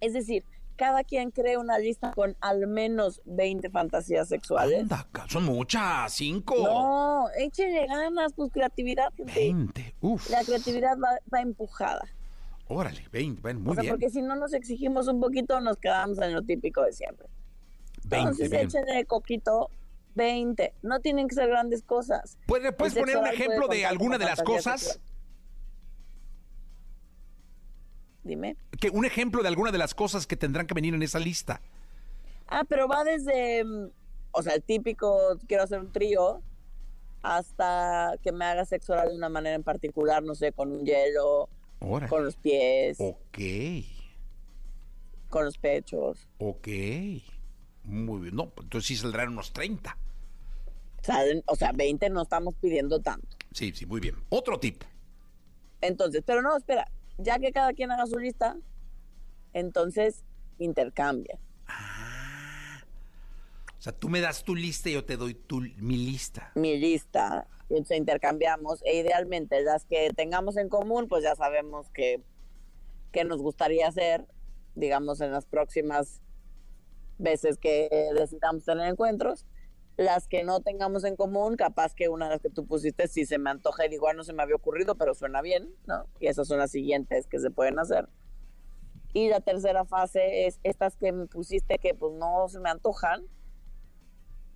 [0.00, 0.44] Es decir,
[0.76, 4.80] cada quien cree una lista con al menos 20 fantasías sexuales.
[4.82, 6.56] Anda, son muchas, cinco.
[6.56, 9.32] No, échenle ganas, pues creatividad, gente.
[9.34, 9.94] 20.
[10.00, 10.30] Uf.
[10.30, 12.02] La creatividad va, va empujada.
[12.66, 13.40] Órale, 20.
[13.42, 13.92] Bueno, muy o sea, bien.
[13.94, 17.28] porque si no nos exigimos un poquito, nos quedamos en lo típico de siempre.
[18.04, 18.66] 20, Entonces, bien.
[18.66, 19.70] échenle coquito
[20.14, 20.74] 20.
[20.82, 22.38] No tienen que ser grandes cosas.
[22.46, 24.80] ¿Puedes, puedes El poner un ejemplo de alguna de las cosas?
[24.82, 25.04] sexual.
[28.22, 28.56] Dime.
[28.80, 31.60] Que un ejemplo de alguna de las cosas que tendrán que venir en esa lista.
[32.46, 33.90] Ah, pero va desde, mm,
[34.32, 36.40] o sea, el típico, quiero hacer un trío,
[37.22, 40.84] hasta que me haga sexo oral de una manera en particular, no sé, con un
[40.84, 41.48] hielo,
[42.08, 43.38] con los pies, Ok,
[45.28, 46.26] con los pechos.
[46.38, 46.68] ok.
[47.84, 48.36] Muy bien.
[48.36, 49.96] No, pues entonces sí saldrán unos 30.
[51.00, 53.28] O sea, de- o sea, 20 no estamos pidiendo tanto.
[53.52, 54.16] Sí, sí, muy bien.
[54.30, 54.82] Otro tip.
[55.80, 58.56] Entonces, pero no, espera, ya que cada quien haga su lista,
[59.52, 60.24] entonces
[60.58, 61.38] intercambia.
[63.78, 66.52] O sea, tú me das tu lista y yo te doy tu, mi lista.
[66.54, 71.90] Mi lista, y entonces intercambiamos, e idealmente las que tengamos en común, pues ya sabemos
[71.90, 72.22] que,
[73.12, 74.26] que nos gustaría hacer,
[74.74, 76.22] digamos, en las próximas
[77.18, 79.46] veces que decidamos tener encuentros.
[79.96, 83.26] Las que no tengamos en común, capaz que una de las que tú pusiste, si
[83.26, 86.06] se me antoja y digo, "Ah, no se me había ocurrido, pero suena bien, ¿no?
[86.18, 88.08] Y esas son las siguientes que se pueden hacer.
[89.12, 93.24] Y la tercera fase es estas que me pusiste que pues no se me antojan,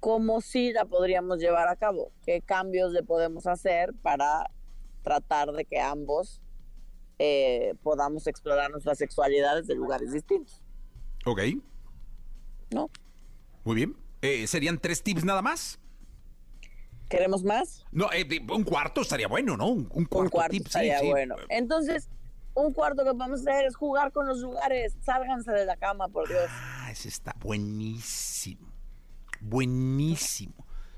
[0.00, 4.50] cómo sí la podríamos llevar a cabo, qué cambios le podemos hacer para
[5.02, 6.40] tratar de que ambos
[7.20, 10.62] eh, podamos explorar nuestras sexualidades de lugares distintos,
[11.26, 11.40] Ok,
[12.70, 12.90] ¿no?
[13.64, 13.96] muy bien.
[14.22, 15.78] Eh, ¿Serían tres tips nada más?
[17.08, 17.84] ¿Queremos más?
[17.92, 19.68] No, eh, un cuarto estaría bueno, ¿no?
[19.68, 21.06] Un, un cuarto, Un cuarto tip, estaría sí.
[21.06, 21.36] bueno.
[21.48, 22.08] Entonces,
[22.54, 26.28] un cuarto que podemos hacer es jugar con los lugares, sálganse de la cama, por
[26.28, 26.42] Dios.
[26.48, 28.72] Ah, ese está buenísimo.
[29.40, 30.54] Buenísimo.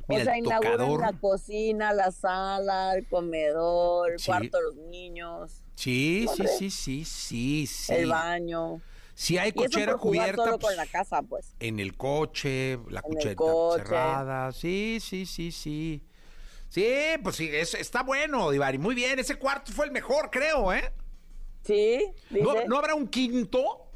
[0.09, 4.26] Mira, o sea, la cocina, la sala, el comedor, el Sí.
[4.26, 7.92] cuarto de los niños, Sí, sí, sí, sí, sí, sí.
[7.94, 8.80] el baño.
[9.14, 11.54] Si hay cochera cubierta solo pues, con la casa, pues.
[11.60, 13.34] en el coche, la coche.
[13.76, 14.52] cerrada.
[14.52, 16.02] Sí, sí, sí, sí.
[16.68, 16.86] Sí,
[17.22, 18.78] pues sí, es- está bueno, Divari.
[18.78, 20.92] Muy bien, ese cuarto fue el mejor, creo, ¿eh?
[21.62, 23.86] Sí, dice, ¿No, ¿no habrá un quinto?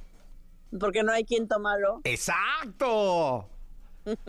[0.78, 2.00] porque no hay quinto malo.
[2.04, 3.48] ¡Exacto!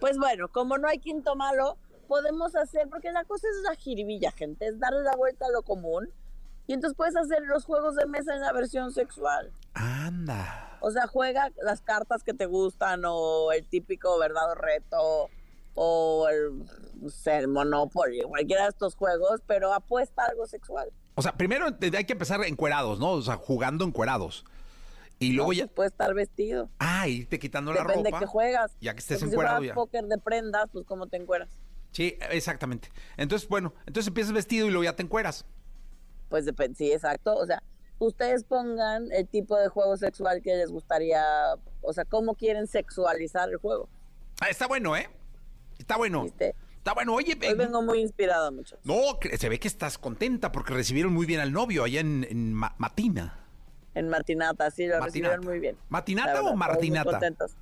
[0.00, 1.76] Pues bueno, como no hay quinto malo,
[2.08, 5.62] podemos hacer, porque la cosa es la jiribilla, gente, es darle la vuelta a lo
[5.62, 6.10] común.
[6.66, 9.52] Y entonces puedes hacer los juegos de mesa en la versión sexual.
[9.74, 10.78] Anda.
[10.80, 15.28] O sea, juega las cartas que te gustan o el típico verdad o reto
[15.74, 16.64] o el,
[17.00, 20.90] no sé, el Monopoly, cualquiera de estos juegos, pero apuesta a algo sexual.
[21.14, 23.12] O sea, primero te- hay que empezar encuerados, ¿no?
[23.12, 24.44] O sea, jugando encuerados.
[25.18, 25.58] Y luego ¿no?
[25.58, 25.64] ya.
[25.66, 26.68] Pues puede estar vestido.
[26.78, 28.18] Ah, irte quitando la Depende ropa.
[28.18, 28.72] de qué juegas.
[28.80, 29.74] Ya que estés Porque encuerado Si ya.
[29.74, 31.48] juegas póker de prendas, pues ¿cómo te encueras?
[31.92, 32.90] Sí, exactamente.
[33.16, 35.44] Entonces, bueno, entonces empiezas vestido y luego ya te encueras.
[36.28, 37.36] Pues depende, sí, exacto.
[37.36, 37.62] O sea,
[38.06, 41.22] ustedes pongan el tipo de juego sexual que les gustaría,
[41.80, 43.88] o sea, cómo quieren sexualizar el juego.
[44.40, 45.08] Ah, está bueno, ¿eh?
[45.78, 46.24] Está bueno.
[46.24, 46.54] ¿Viste?
[46.78, 47.14] Está bueno.
[47.14, 48.80] Oye, Hoy eh, vengo muy inspirada, muchachos.
[48.84, 48.96] no,
[49.38, 52.74] se ve que estás contenta porque recibieron muy bien al novio allá en, en Ma-
[52.78, 53.38] Matina.
[53.94, 55.76] En Martinata, sí, lo recibieron muy bien.
[55.90, 57.10] ¿Matinata o todos muy Martinata?
[57.10, 57.52] contentos.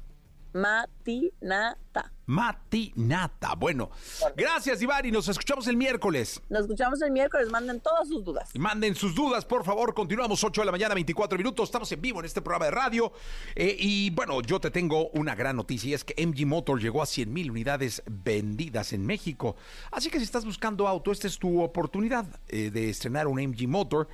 [0.53, 2.13] Matinata.
[2.27, 3.55] Matinata.
[3.57, 3.91] Bueno,
[4.37, 5.11] gracias, Divari.
[5.11, 6.41] Nos escuchamos el miércoles.
[6.49, 8.51] Nos escuchamos el miércoles, manden todas sus dudas.
[8.55, 9.95] Y Manden sus dudas, por favor.
[9.95, 11.69] Continuamos 8 de la mañana, 24 minutos.
[11.69, 13.13] Estamos en vivo en este programa de radio.
[13.55, 15.91] Eh, y bueno, yo te tengo una gran noticia.
[15.91, 19.57] y Es que MG Motor llegó a 100 mil unidades vendidas en México.
[19.91, 23.67] Así que si estás buscando auto, esta es tu oportunidad eh, de estrenar un MG
[23.67, 24.09] Motor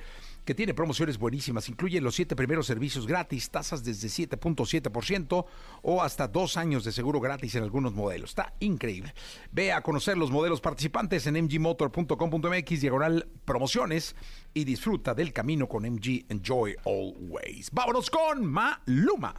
[0.47, 1.67] que tiene promociones buenísimas.
[1.67, 5.45] Incluye los siete primeros servicios gratis, tasas desde 7.7%
[5.81, 8.29] o hasta dos años de seguro gratis en algunos modelos.
[8.29, 9.13] Está increíble.
[9.51, 14.15] Ve a conocer los modelos participantes en mgmotor.com.mx, diagonal promociones
[14.53, 17.69] y disfruta del camino con MG Enjoy Always.
[17.71, 19.35] Vámonos con Maluma.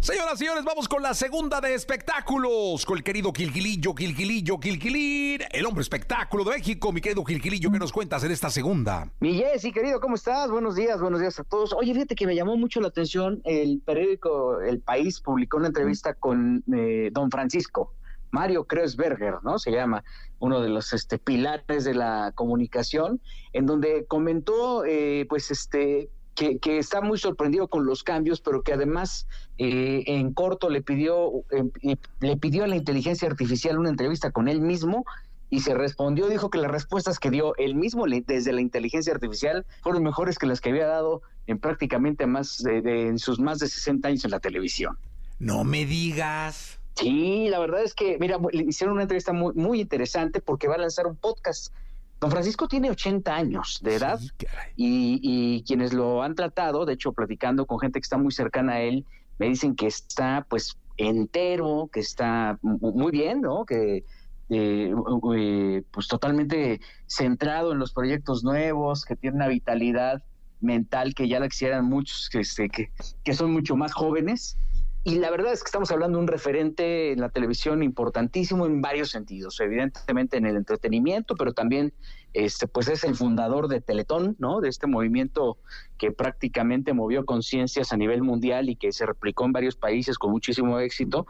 [0.00, 5.44] Señoras y señores, vamos con la segunda de espectáculos, con el querido Quilquilillo, Quilquilillo, Quilquilir,
[5.52, 6.90] el hombre espectáculo de México.
[6.90, 9.12] Mi querido Quilquilillo, ¿qué nos cuentas en esta segunda?
[9.20, 10.50] Mi Jessy, querido, ¿cómo estás?
[10.50, 11.74] Buenos días, buenos días a todos.
[11.74, 16.14] Oye, fíjate que me llamó mucho la atención, el periódico El País publicó una entrevista
[16.14, 17.92] con eh, don Francisco,
[18.30, 19.58] Mario Kreuzberger, ¿no?
[19.58, 20.02] Se llama,
[20.38, 23.20] uno de los este, pilares de la comunicación,
[23.52, 26.08] en donde comentó, eh, pues, este,
[26.40, 29.26] que, que está muy sorprendido con los cambios, pero que además
[29.58, 34.30] eh, en corto le pidió, eh, y le pidió a la inteligencia artificial una entrevista
[34.30, 35.04] con él mismo
[35.50, 39.66] y se respondió, dijo que las respuestas que dio él mismo desde la inteligencia artificial
[39.82, 43.58] fueron mejores que las que había dado en prácticamente más de, de- en sus más
[43.58, 44.96] de 60 años en la televisión.
[45.38, 46.78] No me digas.
[46.94, 50.76] Sí, la verdad es que, mira, le hicieron una entrevista muy, muy interesante porque va
[50.76, 51.72] a lanzar un podcast.
[52.20, 54.28] Don Francisco tiene 80 años de edad Sí,
[54.76, 58.74] y, y quienes lo han tratado, de hecho, platicando con gente que está muy cercana
[58.74, 59.06] a él,
[59.38, 63.64] me dicen que está pues entero, que está mu- muy bien, ¿no?
[63.64, 64.04] Que
[64.50, 64.94] eh,
[65.36, 70.22] eh, pues totalmente centrado en los proyectos nuevos, que tiene una vitalidad
[70.60, 72.90] mental que ya la quisieran muchos que, este, que,
[73.24, 74.58] que son mucho más jóvenes.
[75.02, 78.82] Y la verdad es que estamos hablando de un referente en la televisión importantísimo en
[78.82, 81.94] varios sentidos, evidentemente en el entretenimiento, pero también
[82.34, 84.60] este, pues es el fundador de Teletón, ¿no?
[84.60, 85.56] De este movimiento
[85.96, 90.32] que prácticamente movió conciencias a nivel mundial y que se replicó en varios países con
[90.32, 91.26] muchísimo éxito.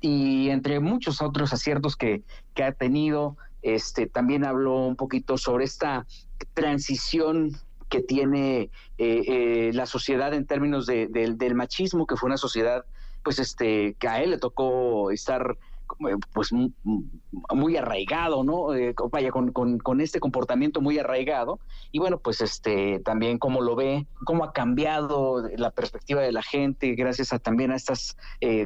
[0.00, 2.22] Y entre muchos otros aciertos que,
[2.54, 6.06] que ha tenido, este, también habló un poquito sobre esta
[6.54, 7.50] transición
[7.88, 12.36] que tiene eh, eh, la sociedad en términos de- del- del machismo, que fue una
[12.36, 12.84] sociedad,
[13.22, 15.56] pues, este, que a él le tocó estar
[16.32, 17.02] pues mu- mu-
[17.54, 18.74] muy arraigado, ¿no?
[18.74, 21.60] Eh, vaya, con, con- este comportamiento muy arraigado.
[21.92, 26.42] Y bueno, pues este también cómo lo ve, cómo ha cambiado la perspectiva de la
[26.42, 28.16] gente gracias a también a estos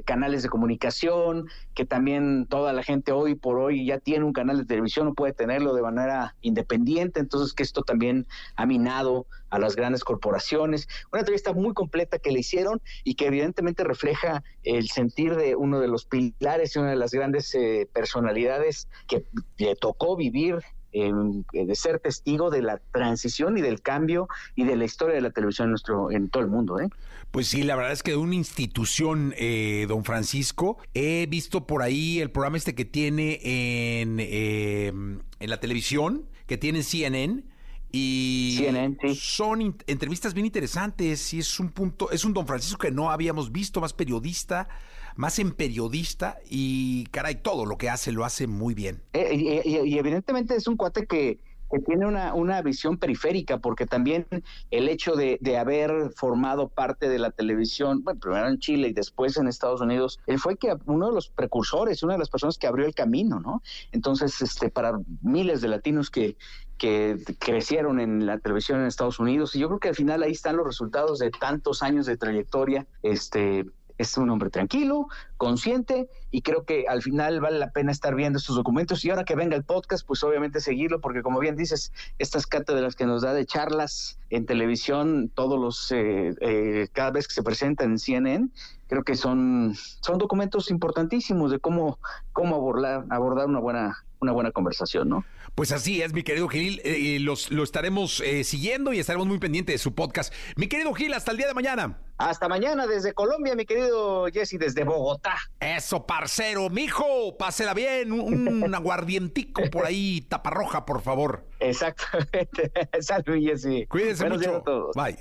[0.04, 4.58] canales de comunicación, que también toda la gente hoy por hoy ya tiene un canal
[4.58, 9.58] de televisión, no puede tenerlo de manera independiente, entonces que esto también ha minado a
[9.58, 10.88] las grandes corporaciones.
[11.12, 15.78] Una entrevista muy completa que le hicieron y que evidentemente refleja el sentir de uno
[15.78, 19.24] de los pilares y una de las grandes eh, personalidades que
[19.58, 20.58] le tocó vivir
[20.92, 25.30] de ser testigo de la transición y del cambio y de la historia de la
[25.30, 26.90] televisión en nuestro en todo el mundo, ¿eh?
[27.30, 31.80] Pues sí, la verdad es que de una institución, eh, don Francisco, he visto por
[31.80, 37.44] ahí el programa este que tiene en, eh, en la televisión, que tiene en CNN,
[37.90, 39.14] Y CNN, sí.
[39.14, 43.50] son entrevistas bien interesantes y es un punto, es un don Francisco que no habíamos
[43.50, 44.68] visto, más periodista,
[45.16, 49.02] más en periodista y caray, todo lo que hace lo hace muy bien.
[49.12, 51.38] Eh, y, y- y evidentemente es un cuate que,
[51.70, 54.26] que tiene una, una visión periférica, porque también
[54.70, 58.92] el hecho de, de haber formado parte de la televisión, bueno, primero en Chile y
[58.92, 62.58] después en Estados Unidos, él fue que uno de los precursores, una de las personas
[62.58, 63.62] que abrió el camino, ¿no?
[63.90, 66.36] Entonces, este, para miles de latinos que,
[66.76, 70.32] que crecieron en la televisión en Estados Unidos, y yo creo que al final ahí
[70.32, 73.64] están los resultados de tantos años de trayectoria, este,
[73.98, 78.38] es un hombre tranquilo, consciente y creo que al final vale la pena estar viendo
[78.38, 81.92] estos documentos y ahora que venga el podcast, pues obviamente seguirlo porque como bien dices,
[82.18, 87.28] estas cátedras que nos da de charlas en televisión, todos los, eh, eh, cada vez
[87.28, 88.48] que se presentan en CNN,
[88.88, 91.98] creo que son, son documentos importantísimos de cómo,
[92.32, 95.24] cómo abordar, abordar una buena, una buena conversación, ¿no?
[95.54, 99.38] Pues así es, mi querido Gil, eh, los, lo estaremos eh, siguiendo y estaremos muy
[99.38, 100.32] pendientes de su podcast.
[100.56, 101.98] Mi querido Gil, hasta el día de mañana.
[102.16, 105.36] Hasta mañana desde Colombia, mi querido Jesse, desde Bogotá.
[105.60, 111.44] Eso, parcero, mijo, pásela bien, un, un aguardientico por ahí, taparroja, por favor.
[111.58, 112.70] Exactamente.
[113.00, 113.88] Salud, Jesse.
[113.88, 114.60] Cuídense Buenos días mucho.
[114.60, 114.94] a todos.
[114.94, 115.18] Bye.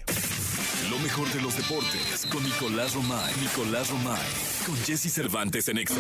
[0.91, 3.33] Lo mejor de los deportes con Nicolás Romay.
[3.41, 4.21] Nicolás Romay.
[4.63, 5.95] Con Jesse Cervantes en Exa.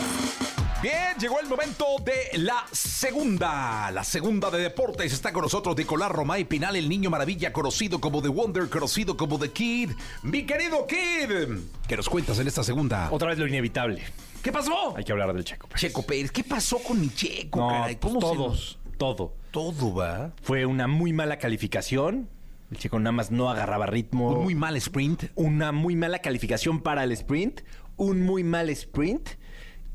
[0.83, 3.89] Bien, llegó el momento de la segunda.
[3.89, 5.11] La segunda de deportes.
[5.13, 9.39] Está con nosotros Nicolás Romay Pinal, el niño maravilla, conocido como The Wonder, conocido como
[9.39, 9.91] The Kid.
[10.21, 13.07] Mi querido Kid, ¿qué nos cuentas en esta segunda?
[13.11, 14.03] Otra vez lo inevitable.
[14.43, 14.95] ¿Qué pasó?
[14.97, 15.67] Hay que hablar del Checo.
[15.67, 15.81] Pérez.
[15.81, 17.95] Checo Pérez, ¿qué pasó con mi Checo, No, caray?
[17.95, 19.33] pues ¿Cómo se todo, nos- todo.
[19.51, 20.31] Todo, va.
[20.41, 22.29] Fue una muy mala calificación.
[22.71, 24.29] El Checo nada más no agarraba ritmo.
[24.31, 25.25] Un muy mal sprint.
[25.35, 27.61] una muy mala calificación para el sprint,
[27.97, 29.29] un muy mal sprint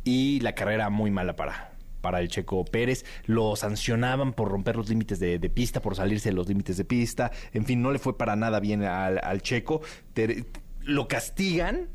[0.04, 3.04] y la carrera muy mala para, para el Checo Pérez.
[3.24, 6.84] Lo sancionaban por romper los límites de, de pista, por salirse de los límites de
[6.84, 7.30] pista.
[7.54, 9.80] En fin, no le fue para nada bien al, al Checo.
[10.12, 10.44] Te-
[10.82, 11.88] lo castigan.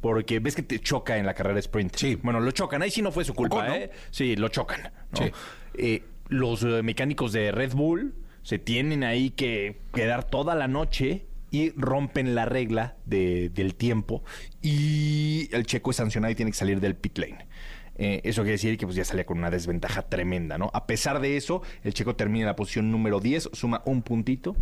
[0.00, 1.96] Porque ves que te choca en la carrera sprint.
[1.96, 2.14] Sí.
[2.16, 2.82] Bueno, lo chocan.
[2.82, 3.74] Ahí sí no fue su culpa, Ocon, ¿no?
[3.74, 3.90] ¿eh?
[4.10, 4.92] Sí, lo chocan.
[5.12, 5.18] ¿no?
[5.18, 5.32] Sí.
[5.74, 11.26] Eh, los eh, mecánicos de Red Bull se tienen ahí que quedar toda la noche
[11.50, 14.22] y rompen la regla de- del tiempo
[14.62, 17.46] y el checo es sancionado y tiene que salir del pit lane.
[17.96, 20.70] Eh, eso quiere decir que pues, ya salía con una desventaja tremenda, ¿no?
[20.72, 24.54] A pesar de eso, el checo termina en la posición número 10, suma un puntito.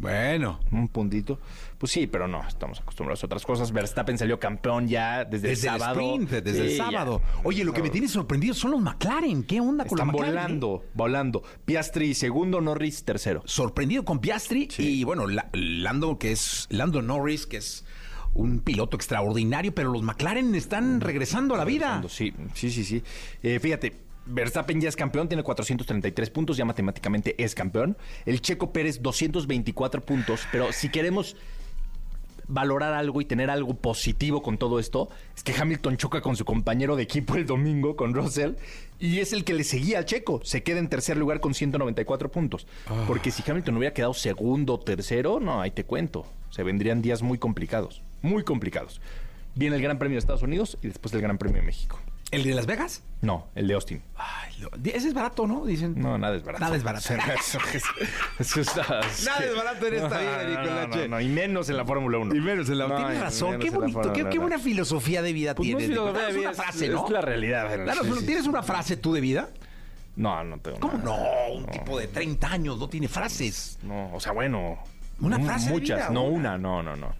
[0.00, 0.60] Bueno.
[0.72, 1.38] Un puntito.
[1.78, 3.70] Pues sí, pero no, estamos acostumbrados a otras cosas.
[3.72, 6.00] Verstappen salió campeón ya desde, Desde el el sábado.
[6.00, 6.84] sprint, desde el ya.
[6.84, 7.22] sábado.
[7.44, 9.44] Oye, lo que me tiene sorprendido son los McLaren.
[9.44, 10.32] ¿Qué onda con Están la McLaren?
[10.34, 10.42] eh?
[10.42, 11.42] volando, volando.
[11.64, 13.42] Piastri segundo, Norris tercero.
[13.44, 17.84] sorprendido con Piastri y bueno, La- Lando que es Lando Norris que es
[18.34, 22.02] un piloto extraordinario, pero los McLaren están regresando a la vida.
[22.08, 23.02] Sí, sí, sí, sí.
[23.44, 23.92] Eh, fíjate,
[24.26, 27.96] Verstappen ya es campeón, tiene 433 puntos, ya matemáticamente es campeón.
[28.24, 31.36] El Checo Pérez 224 puntos, pero si queremos
[32.46, 36.44] valorar algo y tener algo positivo con todo esto, es que Hamilton choca con su
[36.44, 38.52] compañero de equipo el domingo, con Russell,
[38.98, 40.40] y es el que le seguía al Checo.
[40.44, 42.66] Se queda en tercer lugar con 194 puntos.
[43.06, 46.26] Porque si Hamilton hubiera quedado segundo o tercero, no, ahí te cuento.
[46.50, 49.00] Se vendrían días muy complicados, muy complicados.
[49.54, 51.98] Viene el Gran Premio de Estados Unidos y después el Gran Premio de México.
[52.34, 53.02] ¿El de Las Vegas?
[53.22, 54.02] No, el de Austin.
[54.16, 55.64] Ay, lo- ese es barato, ¿no?
[55.64, 55.94] Dicen.
[55.96, 56.64] No, nada es barato.
[56.64, 57.08] Nada es barato.
[57.38, 57.84] Eso es-
[58.38, 58.82] eso está-
[59.24, 61.08] Nada es barato en esta No, vida, no, Nicolache.
[61.08, 62.34] No, no, y menos en la Fórmula 1.
[62.34, 64.38] Y menos en la No, Tienes razón, menos qué en la bonito, qué, Fórmula qué
[64.38, 64.42] 1.
[64.48, 65.84] buena filosofía de vida Pues no tienes.
[65.84, 67.04] es filosofía Danos de una frase, ¿no?
[67.06, 67.78] es la realidad.
[67.78, 68.26] Danos Sí, una- sí.
[68.26, 69.48] ¿Tienes una frase tú de vida?
[70.16, 71.04] No, no tengo ¿Cómo nada.
[71.48, 71.54] no?
[71.54, 73.78] Un tipo de 30 años no tiene frases.
[73.82, 74.78] No, o sea, bueno.
[75.20, 76.54] Una mu- frase de Muchas, vida, no una.
[76.54, 77.14] una, no, no, no.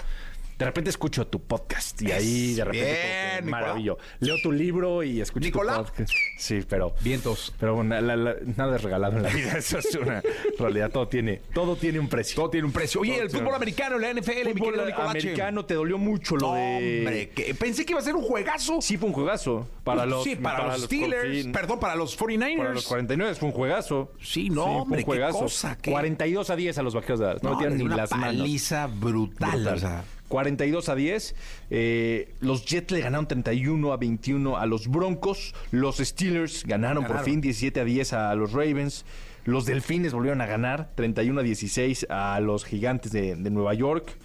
[0.59, 3.99] De repente escucho tu podcast y ahí de repente Bien, como que maravillo.
[4.21, 5.79] Leo tu libro y escucho Nicolás.
[5.79, 6.13] tu podcast.
[6.39, 7.53] Sí, pero Vientos.
[7.59, 10.23] pero bueno, la- la- nada es regalado en la vida, eso es una
[10.59, 12.37] realidad, todo tiene todo tiene un precio.
[12.37, 13.01] Todo tiene un precio.
[13.01, 17.31] Oye, Todo el fútbol americano, la NFL, Fútbol americano te dolió mucho lo de Hombre,
[17.31, 18.81] que pensé que iba a ser un juegazo.
[18.81, 19.67] Sí, fue un juegazo.
[19.83, 22.57] Para los, sí, para, los Steelers, sí, perdón, para los 49ers.
[22.59, 24.13] para los 49 fue un juegazo.
[24.23, 25.39] Sí, no, fue hombre, un juegazo.
[25.39, 27.43] qué cosa, qué- 42 a 10 a los vaqueros de Dallas.
[27.43, 28.27] No, No, metieron es ni una las manos.
[28.27, 29.75] paliza brutal, Brutal.
[29.75, 30.05] o sea.
[30.35, 31.35] 42 a 10.
[31.71, 35.55] Eh, los Jets le ganaron 31 a 21 a los Broncos.
[35.71, 37.25] Los Steelers ganaron, por Ganaron.
[37.25, 39.05] fin 17 a 10 a los Ravens.
[39.45, 44.17] Los Delfines volvieron a ganar 31 a 16 a los Gigantes de, de Nueva York.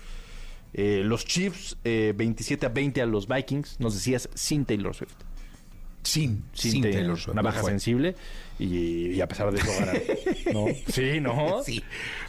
[0.73, 3.79] Eh, los Chiefs eh, 27 a 20 a los Vikings.
[3.79, 5.13] Nos decías sin Taylor Swift.
[6.01, 7.33] Sin, sin, sin Taylor Swift.
[7.33, 8.15] una baja sensible
[8.59, 10.01] y, y a pesar de eso ganar.
[10.53, 10.65] ¿No?
[10.87, 11.63] Sí, ¿no?
[11.63, 11.83] Sí.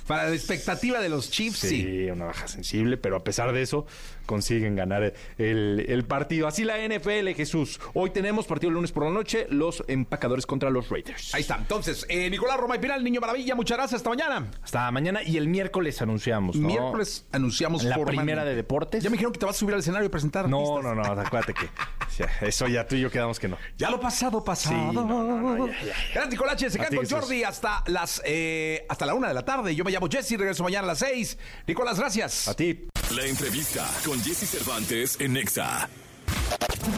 [0.06, 1.82] Para la expectativa de los Chiefs, sí.
[1.82, 3.86] Sí, una baja sensible, pero a pesar de eso
[4.26, 6.46] consiguen ganar el, el partido.
[6.46, 7.80] Así la NFL, Jesús.
[7.94, 11.34] Hoy tenemos partido el lunes por la noche, los empacadores contra los Raiders.
[11.34, 11.56] Ahí está.
[11.56, 13.98] Entonces, eh, Nicolás Roma y Pinal, Niño Maravilla, muchas gracias.
[14.00, 14.50] Hasta mañana.
[14.62, 16.68] Hasta mañana y el miércoles anunciamos, ¿no?
[16.68, 19.02] Miércoles anunciamos La primera de deportes.
[19.02, 20.48] Ya me dijeron que te vas a subir al escenario y presentar.
[20.48, 20.96] No, artistas.
[20.96, 21.68] no, no, acuérdate que
[22.18, 23.58] ya, eso ya tú y yo quedamos que no.
[23.78, 24.90] Ya lo pasado, pasado.
[24.90, 25.74] Sí, no, no, no, ya,
[26.14, 26.19] ya.
[26.20, 26.70] Gracias, Nicolache.
[26.70, 27.08] Se quedan con.
[27.08, 29.74] Jordi hasta las eh, hasta la una de la tarde.
[29.74, 31.38] Yo me llamo Jesse, regreso mañana a las seis.
[31.66, 32.46] Nicolás, gracias.
[32.46, 32.88] A ti.
[33.16, 35.88] La entrevista con Jesse Cervantes en Nexa.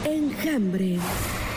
[0.05, 0.97] Enjambre.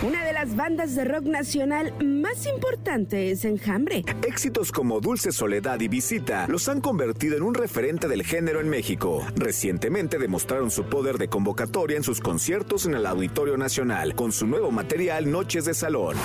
[0.03, 4.05] Una de las bandas de rock nacional más importantes, Enjambre.
[4.27, 8.69] Éxitos como Dulce Soledad y Visita los han convertido en un referente del género en
[8.69, 9.27] México.
[9.37, 14.47] Recientemente demostraron su poder de convocatoria en sus conciertos en el Auditorio Nacional con su
[14.47, 16.17] nuevo material Noches de Salón.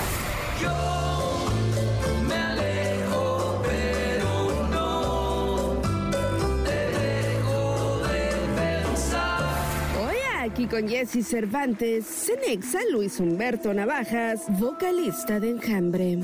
[10.42, 16.18] Aquí con Jesse Cervantes, Cenexa Luis Humberto Navajas, vocalista de Enjambre.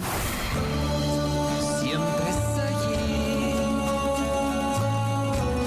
[1.80, 3.54] Siempre es allí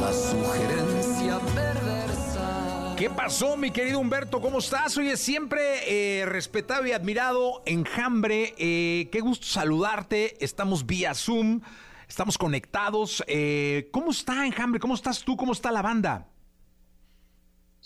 [0.01, 2.95] la sugerencia perversa.
[2.99, 4.41] ¿Qué pasó, mi querido Humberto?
[4.41, 4.99] ¿Cómo estás?
[4.99, 8.55] Oye, siempre eh, respetado y admirado, Enjambre.
[8.59, 10.45] Eh, qué gusto saludarte.
[10.45, 11.61] Estamos vía Zoom,
[12.09, 13.23] estamos conectados.
[13.29, 14.81] Eh, ¿Cómo está Enjambre?
[14.81, 15.37] ¿Cómo estás tú?
[15.37, 16.30] ¿Cómo está la banda?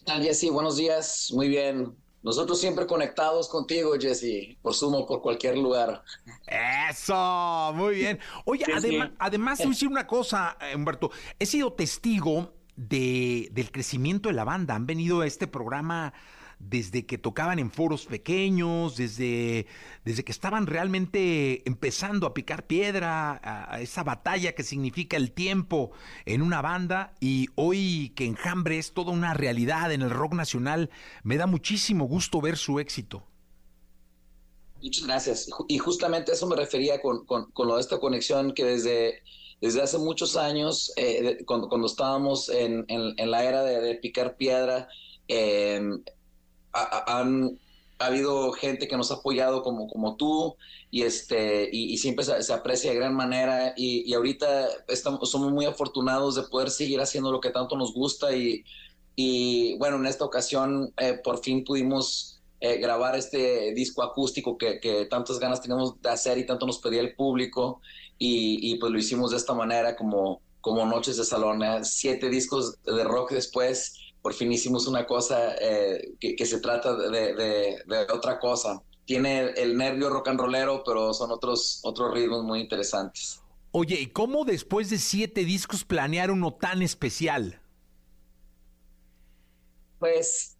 [0.04, 0.50] ¿Qué tal, Jesse?
[0.50, 1.30] Buenos días.
[1.32, 1.94] Muy bien.
[2.22, 6.02] Nosotros siempre conectados contigo, Jesse, por Zoom o por cualquier lugar.
[6.90, 8.18] Eso, muy bien.
[8.44, 8.96] Oye, Sí, sí.
[8.96, 11.10] adema- además, te voy a decir una cosa, eh, Humberto.
[11.38, 14.74] He sido testigo de, del crecimiento de la banda.
[14.74, 16.12] Han venido a este programa
[16.68, 19.66] desde que tocaban en foros pequeños, desde,
[20.04, 25.92] desde que estaban realmente empezando a picar piedra, a, esa batalla que significa el tiempo
[26.26, 27.14] en una banda.
[27.20, 30.90] Y hoy que Enjambre es toda una realidad en el rock nacional,
[31.22, 33.26] me da muchísimo gusto ver su éxito.
[34.82, 35.48] Muchas gracias.
[35.68, 39.22] Y justamente eso me refería con, con, con lo de esta conexión que desde,
[39.60, 44.36] desde hace muchos años, eh, cuando, cuando estábamos en, en- la era de, de picar
[44.36, 44.88] piedra,
[45.28, 45.80] eh,
[46.74, 47.58] ha, ha- han
[47.98, 50.56] ha habido gente que nos ha apoyado como, como tú
[50.90, 55.30] y, este, y, y siempre se, se aprecia de gran manera y, y ahorita estamos,
[55.30, 58.64] somos muy afortunados de poder seguir haciendo lo que tanto nos gusta y,
[59.16, 64.80] y bueno, en esta ocasión eh, por fin pudimos eh, grabar este disco acústico que,
[64.80, 67.80] que tantas ganas teníamos de hacer y tanto nos pedía el público
[68.18, 71.80] y pues lo hicimos de esta manera como, como Noches de Salón, ¿eh?
[71.84, 76.96] siete discos de rock después, por fin hicimos una cosa eh, que, que se trata
[76.96, 78.82] de, de- de otra cosa.
[79.04, 83.42] Tiene el nervio rock and rollero, pero son otros, otros ritmos muy interesantes.
[83.72, 87.60] Oye, ¿y cómo después de siete discos planear uno tan especial?
[89.98, 90.56] Pues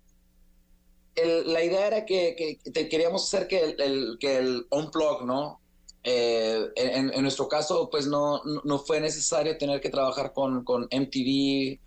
[1.14, 2.58] el- la idea era que,
[2.90, 5.62] queríamos hacer que el, el- que el unplug, ¿no?
[6.02, 10.64] Eh, en, en nuestro caso, pues no, no- no fue necesario tener que trabajar con,
[10.64, 11.80] con MTV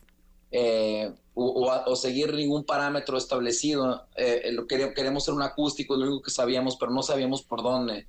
[0.52, 4.08] eh, o, seguir ningún parámetro establecido.
[4.16, 7.44] Eh, lo queríamos, queremos ser un acústico, es lo único que sabíamos, pero no sabíamos
[7.44, 8.08] por dónde.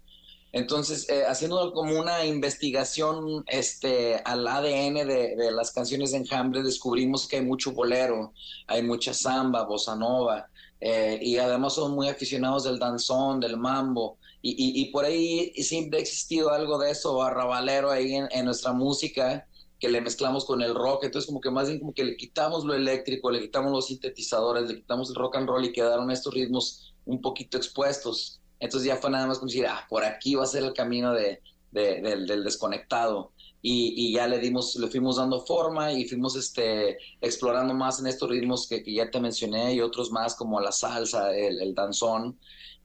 [0.52, 7.28] Entonces, eh, haciendo como una investigación este, al ADN de, las canciones de Enjambre, descubrimos
[7.28, 8.32] que hay mucho bolero,
[8.66, 10.48] hay mucha samba, bossa nova,
[10.80, 16.02] eh, y además son muy aficionados del danzón, del mambo, y, por ahí siempre ha
[16.02, 19.47] existido algo de eso, arrabalero ahí en nuestra música,
[19.78, 22.64] que le mezclamos con el rock, entonces como que más bien como que le quitamos
[22.64, 26.34] lo eléctrico, le quitamos los sintetizadores, le quitamos el rock and roll y quedaron estos
[26.34, 28.40] ritmos un poquito expuestos.
[28.60, 31.12] Entonces ya fue nada más como decir, ah, por aquí va a ser el camino
[31.12, 33.32] de, de- del, del desconectado.
[33.60, 38.06] Y, y ya le dimos, le fuimos dando forma y fuimos este, explorando más en
[38.06, 41.74] estos ritmos que, que ya te mencioné y otros más como la salsa, el, el
[41.74, 42.38] danzón.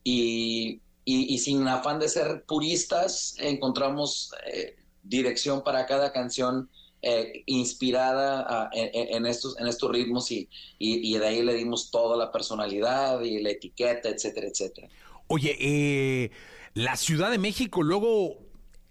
[0.04, 6.70] Y, y- y sin afán de ser puristas, encontramos eh, dirección para cada canción
[7.06, 9.58] eh, inspirada en, estos,
[9.92, 10.48] ritmos y,
[10.80, 14.88] de ahí le dimos toda la personalidad y la etiqueta, etcétera, etcétera.
[15.28, 16.32] Oye, eh,
[16.74, 18.38] la Ciudad de México luego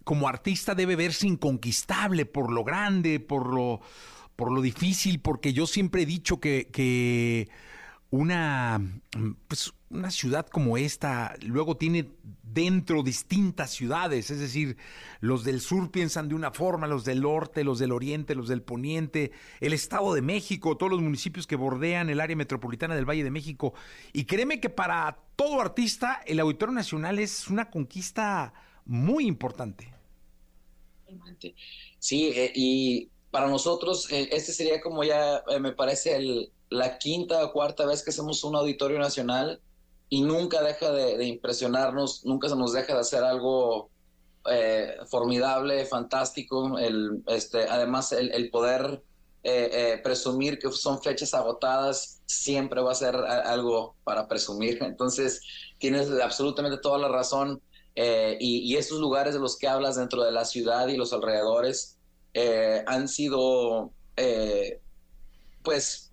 [0.04, 3.80] como artista debe verse inconquistable por lo grande, por lo,
[4.36, 7.48] por lo difícil, porque yo siempre he dicho que
[8.12, 8.78] una,
[9.48, 12.10] pues, una ciudad como esta luego tiene
[12.42, 14.76] dentro distintas ciudades, es decir,
[15.20, 18.60] los del sur piensan de una forma, los del norte, los del oriente, los del
[18.60, 23.24] poniente, el Estado de México, todos los municipios que bordean el área metropolitana del Valle
[23.24, 23.72] de México.
[24.12, 28.52] Y créeme que para todo artista el Auditorio Nacional es una conquista
[28.84, 29.90] muy importante.
[31.98, 36.98] Sí, eh, y para nosotros eh, este sería como ya, eh, me parece, el, la
[36.98, 39.60] quinta o cuarta vez que hacemos un auditorio nacional
[40.08, 43.90] y nunca deja de, impresionarnos, nunca se nos deja de hacer algo
[45.06, 46.78] formidable, fantástico.
[46.78, 49.02] El, este, además, el, poder
[50.02, 54.82] presumir que son fechas agotadas siempre va a ser algo para presumir.
[54.82, 55.40] Entonces,
[55.78, 57.60] tienes absolutamente toda la razón.
[57.94, 61.98] Eh, y, estos lugares de los que hablas dentro de la ciudad y los alrededores
[62.32, 64.80] eh, han sido, eh,
[65.62, 66.11] pues,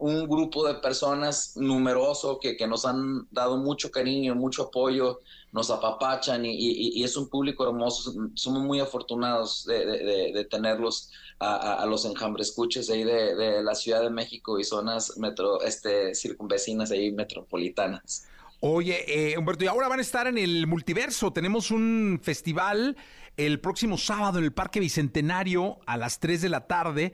[0.00, 5.20] un grupo de personas numeroso que, nos han dado mucho cariño, mucho apoyo,
[5.52, 8.14] nos apapachan y, es un público hermoso.
[8.34, 14.58] Somos muy afortunados de, tenerlos a, los enjambres escuches ahí de, la Ciudad de México
[14.58, 18.26] y zonas metro, este, circunvecinas ahí metropolitanas.
[18.60, 21.32] Oye, eh, Humberto, y ahora van a estar en el multiverso.
[21.32, 22.96] Tenemos un festival
[23.36, 27.12] el próximo sábado en el Parque Bicentenario a las 3 de la tarde,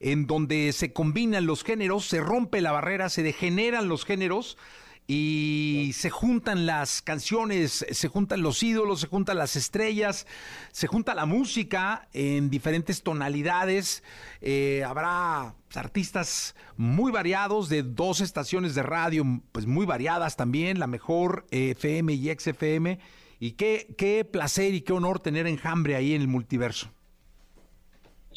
[0.00, 4.56] en donde se combinan los géneros, se rompe la barrera, se degeneran los géneros
[5.10, 10.26] y se juntan las canciones, se juntan los ídolos, se juntan las estrellas,
[10.70, 14.02] se junta la música en diferentes tonalidades.
[14.42, 20.86] Eh, habrá artistas muy variados de dos estaciones de radio, pues muy variadas también, la
[20.86, 22.98] mejor FM y XFM.
[23.40, 26.92] Y qué, qué placer y qué honor tener enjambre ahí en el multiverso.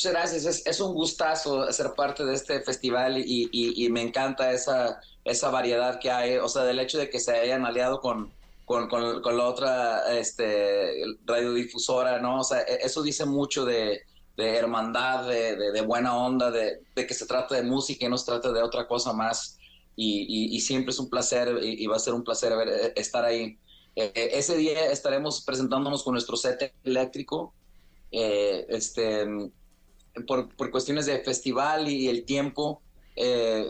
[0.01, 4.99] Muchas gracias, es, un gustazo ser parte de este festival y, y me encanta esa
[5.23, 8.31] esa variedad que hay, o sea, del hecho de que se hayan aliado con,
[8.65, 12.39] con, con, la otra este, radiodifusora, ¿no?
[12.39, 14.01] O sea, e, eso dice mucho de,
[14.37, 18.63] hermandad, de, buena onda, de, que se trata de música y no se trata de
[18.63, 19.57] otra cosa más.
[19.95, 23.59] Y, siempre es un placer y, va a ser un placer ver, e, estar ahí.
[23.95, 27.53] E, ese día estaremos presentándonos con nuestro set eléctrico.
[28.11, 29.27] Eh, este,
[30.27, 32.81] por, por, cuestiones de festival y el tiempo,
[33.15, 33.65] eh,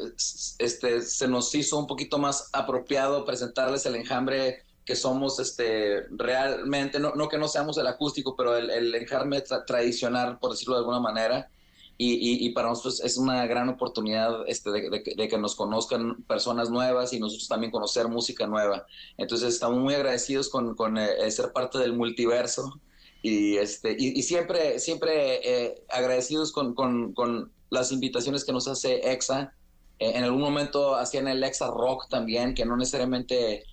[0.60, 7.00] este, se nos hizo un poquito más apropiado presentarles el enjambre que somos este, realmente,
[7.00, 10.80] no, no que no seamos el acústico, pero el, el enjambre tradicional, por decirlo de
[10.80, 11.50] alguna manera.
[11.98, 16.72] Y, y, para nosotros es una gran oportunidad este, de, de, que nos conozcan personas
[16.72, 18.88] nuevas y nosotros también conocer música nueva.
[19.18, 22.82] Entonces estamos muy agradecidos con, con eh, ser parte del multiverso
[23.22, 29.11] y, este, y, siempre, siempre eh, agradecidos con, con, con las invitaciones que nos hace
[29.11, 29.53] EXA.
[29.99, 33.63] Eh, en algún momento hacían el EXA Rock también, que no necesariamente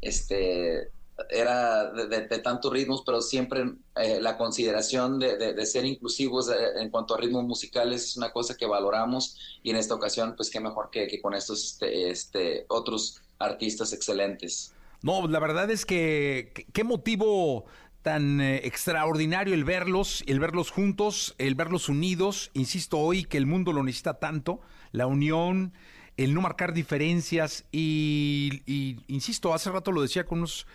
[0.00, 0.90] este,
[1.30, 3.64] era de, tantos ritmos, pero siempre
[3.96, 8.56] eh, la consideración de, ser inclusivos eh, en cuanto a ritmos musicales es una cosa
[8.56, 13.20] que valoramos y en esta ocasión, pues qué mejor que, con estos este, este, otros
[13.38, 14.74] artistas excelentes.
[15.02, 17.66] No, la verdad es que qué motivo
[18.02, 22.50] tan eh, extraordinario el verlos, el verlos juntos, el verlos unidos.
[22.54, 24.60] Insisto hoy que el mundo lo necesita tanto,
[24.92, 25.72] la unión,
[26.16, 28.62] el no marcar diferencias y,
[29.06, 30.66] insisto, hace rato lo decía con unos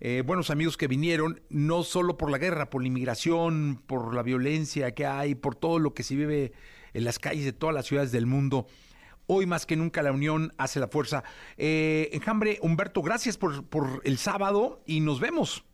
[0.00, 4.22] eh, buenos amigos que vinieron, no solo por la guerra, por la inmigración, por la
[4.22, 6.52] violencia que hay, por todo lo que se vive
[6.94, 8.66] en las calles de todas las ciudades del mundo.
[9.26, 11.24] Hoy más que nunca la unión hace la fuerza.
[11.56, 15.64] Eh, Enjambre, Humberto, gracias por, por el sábado y nos vemos.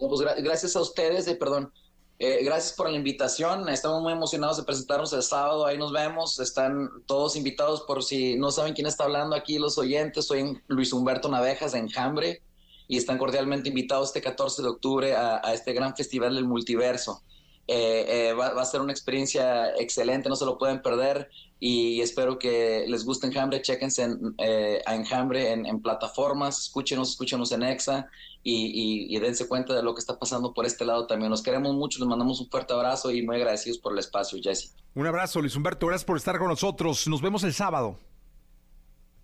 [0.00, 1.70] Pues gracias a ustedes, eh, perdón,
[2.18, 3.68] eh, gracias por la invitación.
[3.68, 5.66] Estamos muy emocionados de presentarnos el sábado.
[5.66, 6.40] Ahí nos vemos.
[6.40, 10.26] Están todos invitados por si no saben quién está hablando aquí, los oyentes.
[10.26, 12.42] Soy Luis Humberto Navejas de Enjambre
[12.88, 17.22] y están cordialmente invitados este 14 de octubre a este gran festival del multiverso.
[17.72, 22.38] Eh, eh, va, a ser una experiencia excelente, no se lo pueden perder y espero
[22.38, 28.08] que les guste Enjambre, chequense en, eh, a Enjambre en, plataformas, escúchenos, escúchenos en EXA
[28.42, 31.30] y, dense cuenta de lo que está pasando por este lado también.
[31.30, 34.74] Nos queremos mucho, les mandamos un fuerte abrazo y muy agradecidos por el espacio, Jesse.
[34.94, 37.06] Un abrazo, Luis Humberto, gracias por estar con nosotros.
[37.06, 37.98] Nos vemos el sábado.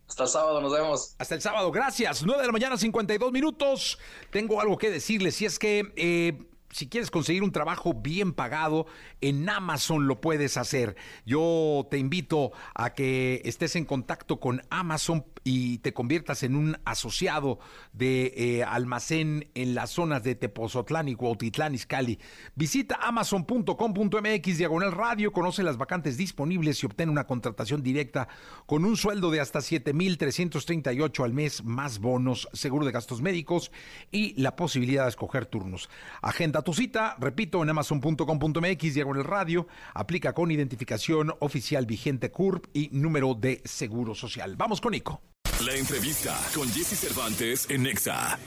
[0.08, 1.16] Hasta el sábado, nos vemos.
[1.18, 2.22] Hasta el sábado, gracias.
[2.22, 3.98] 9 de la mañana, 52 minutos.
[4.30, 6.46] Tengo algo que decirles, y es que
[6.76, 8.86] si quieres conseguir un trabajo bien pagado,
[9.22, 10.94] en Amazon lo puedes hacer.
[11.24, 16.76] Yo te invito a que estés en contacto con Amazon y te conviertas en un
[16.84, 17.60] asociado
[17.92, 22.18] de eh, almacén en las zonas de Tepozotlán y Cuautitlán, Izcalli.
[22.56, 28.26] Visita amazon.com.mx diagonal radio, conoce las vacantes disponibles y obtén una contratación directa
[28.66, 33.70] con un sueldo de hasta 7,338 al mes, más bonos, seguro de gastos médicos
[34.10, 35.88] y la posibilidad de escoger turnos.
[36.22, 42.88] Agenda tu cita, repito, en amazon.com.mx diagonal radio, aplica con identificación oficial vigente CURP y
[42.90, 44.56] número de seguro social.
[44.56, 45.22] Vamos con Nico.
[45.64, 48.38] La entrevista con Jesse Cervantes en Nexa.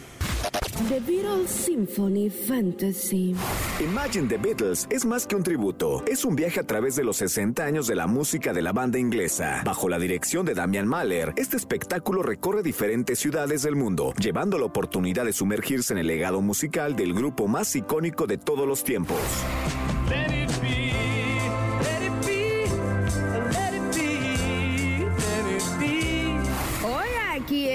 [0.88, 3.36] The Beatles Symphony Fantasy.
[3.80, 7.18] Imagine the Beatles es más que un tributo, es un viaje a través de los
[7.18, 9.64] 60 años de la música de la banda inglesa.
[9.66, 14.66] Bajo la dirección de Damian Mahler, este espectáculo recorre diferentes ciudades del mundo, llevando la
[14.66, 19.18] oportunidad de sumergirse en el legado musical del grupo más icónico de todos los tiempos.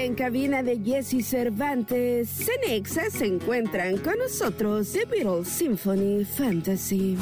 [0.05, 7.17] En cabina de Jesse Cervantes, Cenexa se encuentran con nosotros The Beatles Symphony Fantasy.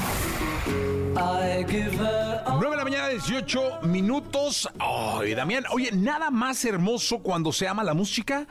[1.16, 4.68] 9 de la mañana, 18 minutos.
[4.80, 8.48] Ay, Damián, oye, nada más hermoso cuando se ama la música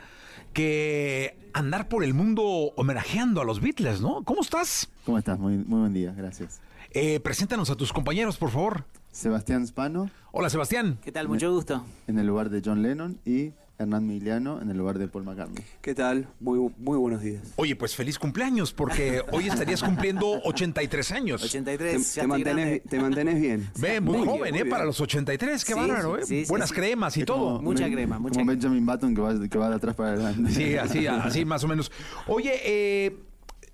[0.51, 2.43] que andar por el mundo
[2.75, 4.23] homenajeando a los Beatles, ¿no?
[4.23, 4.89] ¿Cómo estás?
[5.05, 5.37] ¿Cómo estás?
[5.37, 6.59] Muy, muy buen día, gracias.
[6.89, 8.85] Eh, preséntanos a tus compañeros, por favor.
[9.11, 10.09] Sebastián Spano.
[10.31, 10.97] Hola, Sebastián.
[11.03, 11.27] ¿Qué tal?
[11.27, 11.85] Mucho gusto.
[12.07, 15.63] En el lugar de John Lennon y Hernán Miliano en el lugar de Paul McCartney.
[15.81, 16.27] ¿Qué tal?
[16.39, 17.41] Muy, muy buenos días.
[17.55, 21.43] Oye, pues feliz cumpleaños, porque hoy estarías cumpliendo 83 años.
[21.43, 22.13] 83.
[22.13, 23.69] Te, te mantenés, te mantenés bien.
[23.79, 24.51] Ve, muy, joven, muy ¿eh?
[24.51, 24.69] bien.
[24.69, 26.25] Para los 83, qué Sí, bárbaro, ¿eh?
[26.25, 26.75] sí, sí, Buenas sí.
[26.75, 27.57] cremas y Es todo.
[27.57, 28.51] como Mucha crema, mucha Como crema.
[28.53, 30.51] Benjamin Button que va, que va de atrás para adelante.
[30.51, 31.91] Sí, así, así más o menos.
[32.27, 33.17] Oye, eh,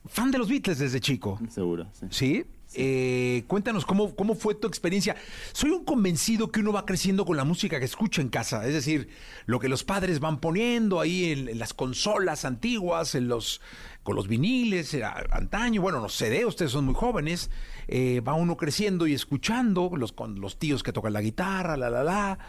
[0.05, 1.39] fan de los Beatles desde chico.
[1.49, 2.05] Seguro, sí.
[2.09, 2.45] ¿Sí?
[2.75, 5.15] Eh, cuéntanos cómo, cómo fue tu experiencia.
[5.53, 8.73] Soy un convencido que uno va creciendo con la música que escucha en casa, es
[8.73, 9.09] decir,
[9.47, 13.61] lo que los padres van poniendo ahí en, las consolas antiguas, en los
[14.03, 17.51] con los viniles, eh, antaño, bueno, no sé, ustedes son muy jóvenes,
[17.87, 21.89] eh, va uno creciendo y escuchando, los, con los tíos que tocan la guitarra, la,
[21.89, 22.39] la, la,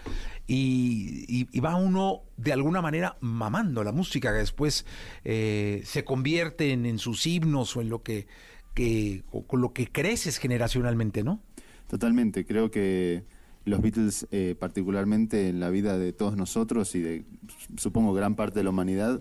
[0.47, 4.87] y, va uno de alguna manera mamando la música que después
[5.25, 8.27] eh, se convierte en sus himnos o en lo que,
[8.75, 11.41] que o con lo que creces generacionalmente, ¿no?
[11.89, 12.45] Totalmente.
[12.45, 13.25] Creo que
[13.65, 17.25] los Beatles, eh, particularmente en la vida de todos nosotros y de,
[17.77, 19.21] supongo, gran parte de la humanidad,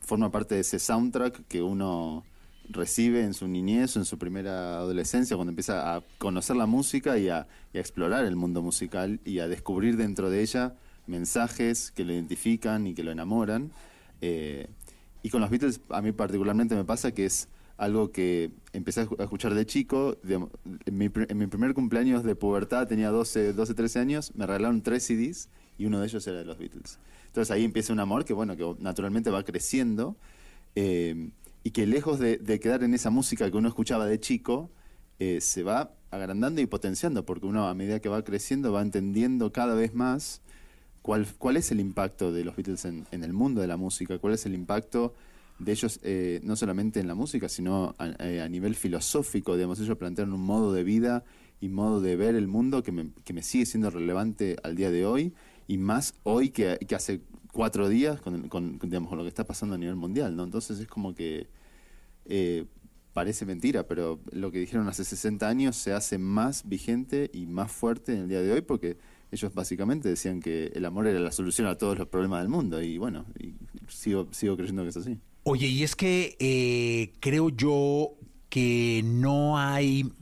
[0.00, 2.24] forma parte de ese soundtrack que uno
[2.68, 7.18] recibe en su niñez o en su primera adolescencia, cuando empieza a conocer la música
[7.18, 10.74] y a, explorar el mundo musical y a descubrir dentro de ella
[11.06, 13.70] mensajes que lo identifican y que lo enamoran.
[14.20, 14.68] Eh,
[15.22, 17.48] y con los Beatles, a mí particularmente me pasa que es
[17.78, 20.18] algo que empecé a escu- a escuchar de chico.
[20.22, 20.50] digamos,
[20.84, 24.82] en, mi, en mi primer cumpleaños de pubertad, tenía 12, 12, 13 años, me regalaron
[24.82, 25.48] tres CDs
[25.78, 26.98] y uno de ellos era de los Beatles.
[27.28, 30.16] Entonces ahí empieza un amor que, bueno, que naturalmente va creciendo
[30.74, 31.30] eh,
[31.64, 34.70] y que lejos de, de quedar en esa música que uno escuchaba de chico,
[35.20, 39.52] eh, se va agrandando y potenciando, porque uno a medida que va creciendo va entendiendo
[39.52, 40.40] cada vez más
[41.02, 44.18] cuál, cuál es el impacto de los Beatles en, en el mundo de la música,
[44.18, 45.14] cuál es el impacto
[45.58, 49.80] de ellos eh, no solamente en la música, sino a, eh, a nivel filosófico, digamos,
[49.80, 51.24] ellos plantearon un modo de vida
[51.60, 54.90] y modo de ver el mundo que me, que me sigue siendo relevante al día
[54.90, 55.34] de hoy,
[55.66, 57.20] y más hoy que, que hace
[57.52, 60.44] cuatro días con, con, digamos, con lo que está pasando a nivel mundial, ¿no?
[60.44, 61.48] Entonces es como que
[62.26, 62.66] eh,
[63.12, 67.72] parece mentira, pero lo que dijeron hace 60 años se hace más vigente y más
[67.72, 68.96] fuerte en el día de hoy porque
[69.30, 72.80] ellos básicamente decían que el amor era la solución a todos los problemas del mundo
[72.80, 73.54] y bueno, y
[73.88, 75.18] sigo, sigo creyendo que es así.
[75.50, 78.10] Oye, y es que eh, creo yo
[78.50, 80.12] que no hay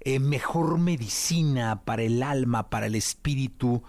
[0.00, 3.82] eh, mejor medicina para el alma, para el espíritu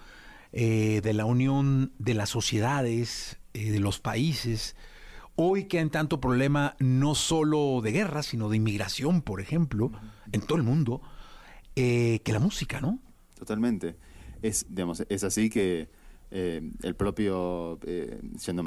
[0.52, 4.76] eh, de la unión de las sociedades, de los países.
[5.36, 9.90] Hoy que hay tanto problema, no solo de guerra, sino de inmigración, por ejemplo,
[10.32, 11.00] en todo el mundo,
[11.74, 12.98] que la música, ¿no?
[13.38, 13.96] Totalmente.
[14.42, 15.88] Es, digamos, es así que
[16.30, 18.20] eh, el propio, eh,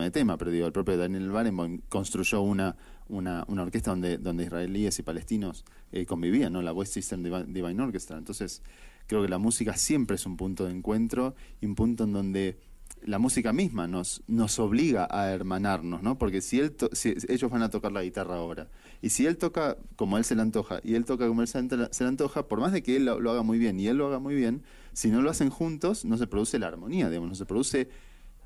[0.03, 2.75] de tema, pero digo, el propio Daniel Barenboim construyó una,
[3.07, 6.61] una, una orquesta donde, donde israelíes y palestinos eh, convivían, ¿no?
[6.61, 8.17] La West Divi- Divine Orchestra.
[8.17, 8.61] Entonces,
[9.07, 12.57] creo que la música siempre es un punto de encuentro y un punto en donde
[13.03, 16.17] la música misma nos, nos obliga a hermanarnos, ¿no?
[16.17, 18.69] Porque si, él to- si ellos van a tocar la guitarra ahora,
[19.01, 21.61] y si él toca como él se le antoja, y él toca como él se
[21.61, 24.19] le antoja, por más de que él lo haga muy bien y él lo haga
[24.19, 27.45] muy bien, si no lo hacen juntos, no se produce la armonía, digamos, no se
[27.45, 27.89] produce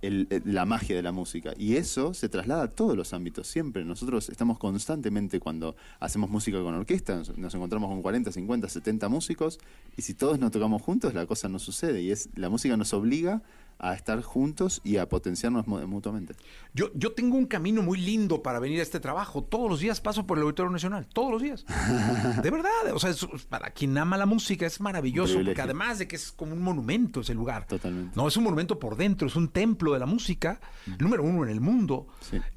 [0.02, 1.54] el- la magia de la música.
[1.58, 3.84] Y eso se traslada a todos los ámbitos, siempre.
[3.86, 9.10] Nosotros estamos constantemente cuando hacemos música con orquesta, nos, nos encontramos con 40, 50, 70
[9.10, 9.60] músicos,
[9.98, 12.02] y si todos no tocamos juntos, la cosa no sucede.
[12.02, 13.42] Y es la música nos obliga
[13.78, 16.34] a estar juntos y a potenciarnos mu- mutuamente.
[16.74, 19.44] Yo, yo tengo un camino muy lindo para venir a este trabajo.
[19.44, 21.08] Todos los días paso por el Auditorio Nacional.
[21.08, 21.66] Todos los días.
[22.42, 22.72] De verdad.
[22.94, 25.42] O sea, es- para quien ama la música es maravilloso.
[25.44, 27.68] Porque además de que es como un monumento ese lugar.
[27.68, 28.14] Totalmente.
[28.16, 29.28] No, es un monumento por dentro.
[29.28, 30.60] Es un templo de la música.
[30.88, 32.08] El número uno en el mundo.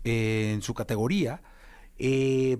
[0.05, 1.43] eh, en su categoría.
[1.99, 2.59] Eh,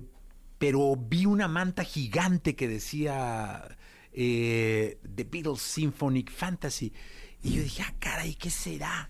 [0.57, 3.77] pero vi una manta gigante que decía
[4.11, 6.91] eh, The Beatles Symphonic Fantasy.
[7.43, 9.09] Y yo dije, ah, caray, ¿qué será?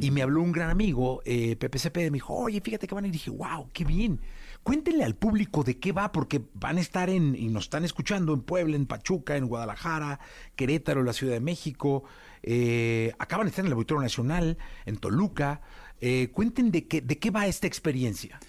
[0.00, 1.78] Y me habló un gran amigo, eh, Pepe
[2.10, 3.04] me dijo, oye, fíjate que van.
[3.04, 4.20] Y dije, wow, qué bien.
[4.62, 8.32] Cuéntenle al público de qué va, porque van a estar en, y nos están escuchando
[8.32, 10.20] en Puebla, en Pachuca, en Guadalajara,
[10.56, 12.04] Querétaro, la Ciudad de México.
[12.42, 15.60] eh, acaban de estar en el Auditorio Nacional, en Toluca.
[16.00, 18.40] Eh, cuenten de qué, de qué va esta experiencia.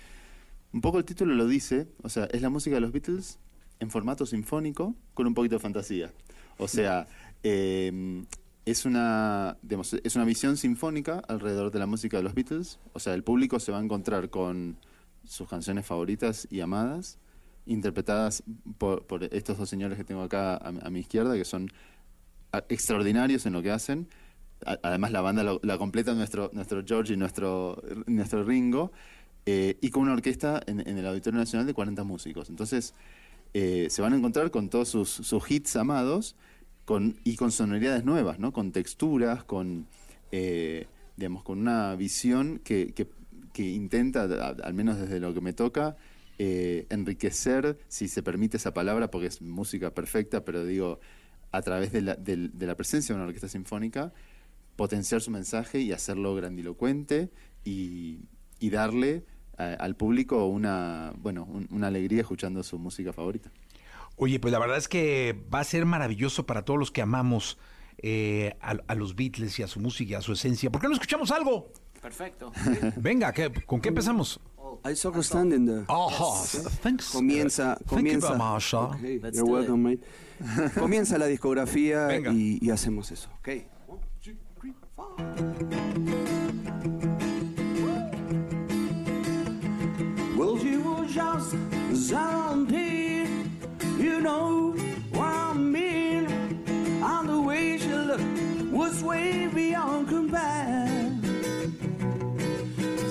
[0.73, 3.39] Un poco el título lo dice, o sea, es la música de los Beatles
[3.79, 6.11] en formato sinfónico con un poquito de fantasía.
[6.57, 7.07] O sea,
[7.43, 8.25] eh,
[8.65, 9.57] es, una,
[10.03, 12.79] es una visión sinfónica alrededor de la música de los Beatles.
[12.93, 14.77] O sea, el público se va a encontrar con
[15.23, 17.19] sus canciones favoritas y amadas,
[17.67, 18.43] interpretadas
[18.77, 21.69] por, estos dos señores que tengo acá a, mi izquierda, que son
[22.69, 24.07] extraordinarios en lo que hacen.
[24.65, 28.91] Además, la banda lo- la completa nuestro, nuestro George y nuestro, nuestro Ringo,
[29.45, 32.49] eh, y con una orquesta en, el Auditorio Nacional de 40 músicos.
[32.49, 32.95] Entonces,
[33.53, 36.35] eh, se van a encontrar con todos sus hits amados
[36.85, 38.53] con, y con sonoridades nuevas, ¿no?
[38.53, 39.87] con texturas, con,
[40.31, 43.07] eh, digamos, con una visión que, que-
[43.53, 44.23] que intenta,
[44.63, 45.95] al menos desde lo que me toca,
[46.37, 50.99] eh, enriquecer, si se permite esa palabra, porque es música perfecta, pero digo,
[51.51, 54.11] a través de la, del- de la presencia de una orquesta sinfónica,
[54.75, 57.29] potenciar su mensaje y hacerlo grandilocuente
[57.63, 58.19] y,
[58.59, 59.23] y darle
[59.57, 63.51] eh, al público una, bueno, un- una alegría escuchando su música favorita.
[64.17, 67.57] Oye, pues la verdad es que va a ser maravilloso para todos los que amamos
[67.97, 70.69] eh, a, a los Beatles y a su música y a su esencia.
[70.71, 71.71] ¿Por qué no escuchamos algo?
[72.01, 72.51] Perfecto.
[72.97, 74.39] Venga, ¿qué- ¿con qué empezamos?
[74.87, 75.85] I saw her standing there.
[75.87, 76.45] Oh,
[76.81, 77.09] thanks.
[77.11, 77.85] Comienza, Thank you
[78.19, 78.59] comienza.
[78.59, 78.77] sir.
[78.77, 80.01] Okay, Let's you're welcome, mate.
[80.79, 82.31] comienza la discografía Venga.
[82.31, 83.49] y, y hacemos eso, ¿ok?
[90.37, 91.55] Well, she was just
[91.93, 93.04] seventeen, you
[94.25, 94.71] know
[95.11, 96.25] what I mean.
[97.11, 101.11] And the way she looked was way beyond compare.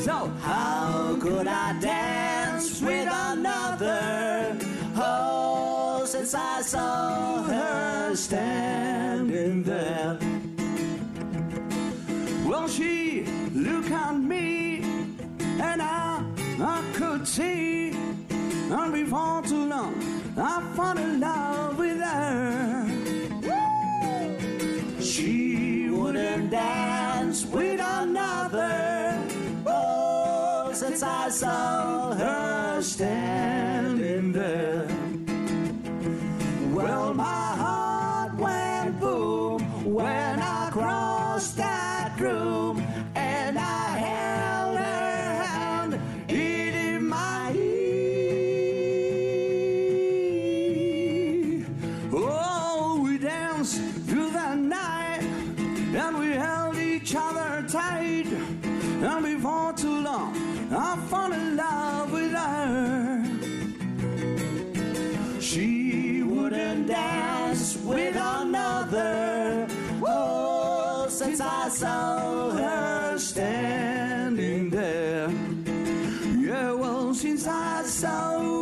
[0.07, 0.17] So
[0.49, 4.59] how could I dance with another?
[4.97, 10.19] Oh, since I saw her standing there.
[12.45, 14.83] Well, she looked at me,
[15.69, 16.25] and I,
[16.59, 17.93] I could see.
[18.79, 22.89] And before too long, I fell in love with her.
[25.01, 29.21] She wouldn't dance with another.
[29.67, 33.54] Oh, since I saw her standing
[57.75, 58.27] tight.
[59.09, 60.33] And before too long,
[60.71, 63.25] I fell in love with her.
[65.41, 69.67] She wouldn't dance with another.
[70.07, 75.29] Oh, since I saw her standing there.
[76.39, 78.54] Yeah, well, since I saw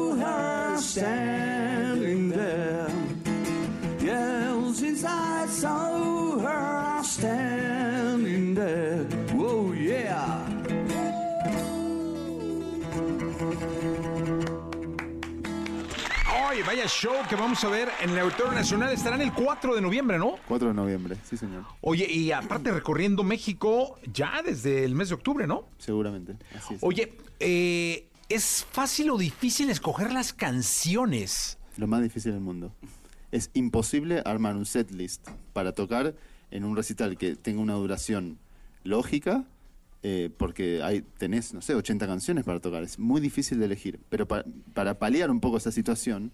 [16.83, 18.93] vaya show que vamos a ver en el Auditorio Nacional.
[18.93, 20.35] Estarán el 4 de noviembre, ¿no?
[20.49, 21.64] 4 de noviembre, sí señor.
[21.80, 25.64] Oye, y aparte recorriendo México ya desde el mes de octubre, ¿no?
[25.78, 26.80] Seguramente, así es.
[26.83, 31.59] Oye, eh, ¿es fácil o difícil escoger las canciones?
[31.76, 32.72] Lo más difícil del mundo.
[33.30, 36.14] Es imposible armar un set list para tocar
[36.51, 38.39] en un recital que tenga una duración
[38.83, 39.45] lógica,
[40.03, 42.83] eh, porque hay, tenés, no sé, 80 canciones para tocar.
[42.83, 44.01] Es muy difícil de elegir.
[44.09, 46.33] Pero pa- para paliar un poco esa situación,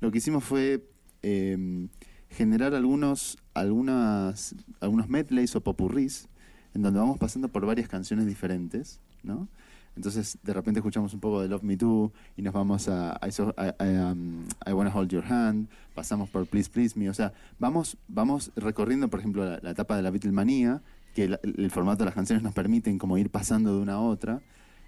[0.00, 0.88] lo que hicimos fue
[1.22, 1.88] eh,
[2.30, 6.28] generar algunos, algunas, algunos medleys o popurrís
[6.74, 9.48] en donde vamos pasando por varias canciones diferentes, ¿no?
[9.96, 13.32] Entonces, de repente escuchamos un poco de Love Me Too y nos vamos a I,
[13.32, 17.14] So- I- I, um, I Wanna Hold Your Hand, pasamos por Please Please Me, o
[17.14, 20.82] sea, vamos, vamos recorriendo, por ejemplo, la, etapa de la Beatlemania,
[21.14, 24.00] que la- el, formato de las canciones nos permiten como ir pasando de una a
[24.00, 24.42] otra,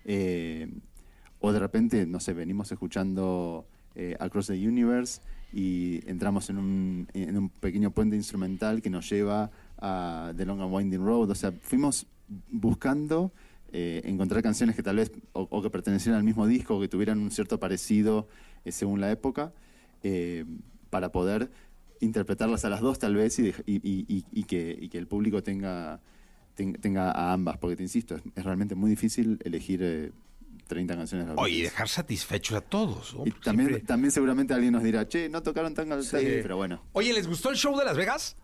[0.04, 0.68] eh,
[1.40, 5.20] o de repente, no sé, venimos escuchando eh, Across the Universe
[5.52, 10.60] y entramos en un, en un pequeño puente instrumental que nos lleva a The Long
[10.60, 11.30] and Winding Road.
[11.30, 12.06] O sea, fuimos
[12.50, 13.32] buscando
[13.72, 16.88] eh, encontrar canciones que tal vez o, o que pertenecieran al mismo disco o que
[16.88, 18.28] tuvieran un cierto parecido
[18.64, 19.52] eh, según la época
[20.02, 20.44] eh,
[20.90, 21.50] para poder
[22.00, 26.00] interpretarlas a las dos tal vez y, y- y- y- que, que el público tenga,
[26.54, 27.56] ten- tenga a ambas.
[27.58, 30.12] Porque te insisto, es, es realmente muy difícil elegir eh,
[30.68, 31.26] 30 canciones.
[31.26, 33.14] de los Oye, y dejar satisfechos a todos.
[33.14, 33.26] ¿no?
[33.26, 36.16] Y también, siempre- también seguramente alguien nos dirá, che, no tocaron tan Sí.
[36.20, 36.80] pero bueno.
[36.92, 38.36] Oye, ¿les gustó el show de Las Vegas?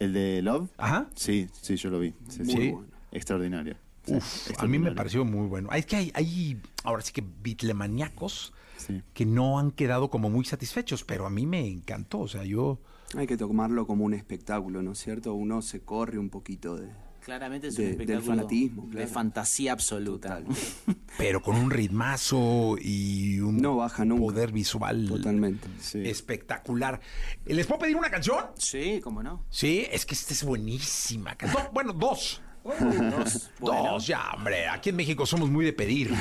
[0.00, 0.68] ¿El de Love?
[0.78, 1.08] Ajá.
[1.14, 2.12] Sí, sí, yo lo vi.
[2.28, 2.70] Sí, Muy sí.
[2.70, 2.88] bueno.
[3.12, 3.76] Extraordinario.
[4.04, 4.96] Sí, Uf, a mí me extraordinario.
[4.96, 5.70] pareció muy bueno.
[5.72, 9.02] Es que hay, hay ahora sí que bitlemaniacos Sí.
[9.14, 12.20] que no han quedado como muy satisfechos, pero a mí me encantó.
[12.20, 12.78] O sea, yo...
[13.16, 15.32] Hay que tomarlo como un espectáculo, ¿no es cierto?
[15.34, 16.88] Uno se corre un poquito de,
[17.26, 18.82] Claramente es de- un del espectáculo fanatismo.
[18.86, 19.08] de claro.
[19.08, 20.40] fantasía absoluta.
[21.18, 24.22] Pero con un ritmazo y un No baja nunca.
[24.22, 25.66] poder visual Totalmente.
[26.08, 27.00] espectacular.
[27.44, 28.44] ¿Les puedo pedir una canción?
[28.56, 29.44] Sí, cómo no.
[29.50, 31.36] Sí, es que esta es buenísima.
[31.40, 32.40] Do- bueno, dos.
[32.64, 33.50] Dos.
[33.58, 33.92] Bueno.
[33.92, 34.68] Dos, ya, hombre.
[34.68, 36.12] Aquí en México somos muy de pedir.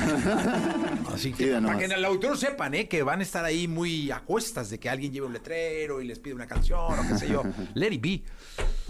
[1.14, 2.88] Así que, para que en el auditorio sepan, ¿eh?
[2.88, 6.06] Que van a estar ahí muy a cuestas de que alguien lleve un letrero y
[6.08, 7.43] les pide una canción o qué sé yo.
[7.76, 8.24] Let it be.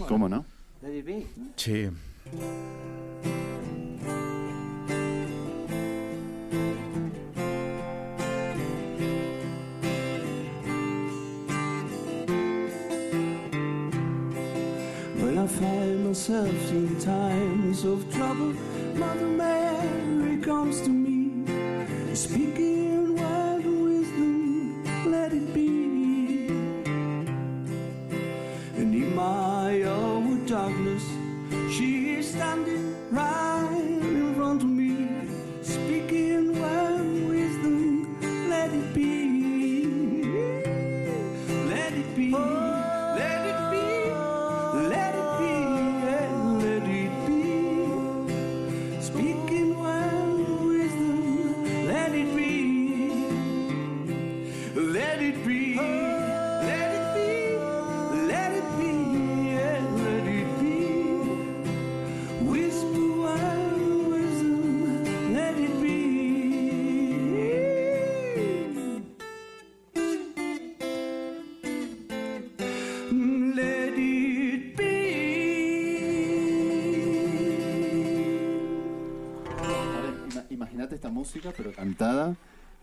[0.06, 0.44] ¿Cómo no?
[0.82, 1.26] Let it be.
[1.56, 1.88] Sí.
[2.32, 2.42] When
[15.38, 18.54] I find myself in times of trouble,
[18.96, 21.46] Mother Mary comes to me,
[22.14, 25.95] speaking word wisdom, let it be.
[31.76, 33.75] She's standing right
[81.76, 82.36] cantada,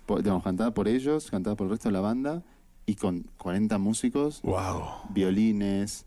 [0.05, 2.43] por, digamos, cantada por ellos, cantada por el resto de la banda,
[2.85, 4.83] y con 40 músicos, Wow.
[5.09, 6.05] violines,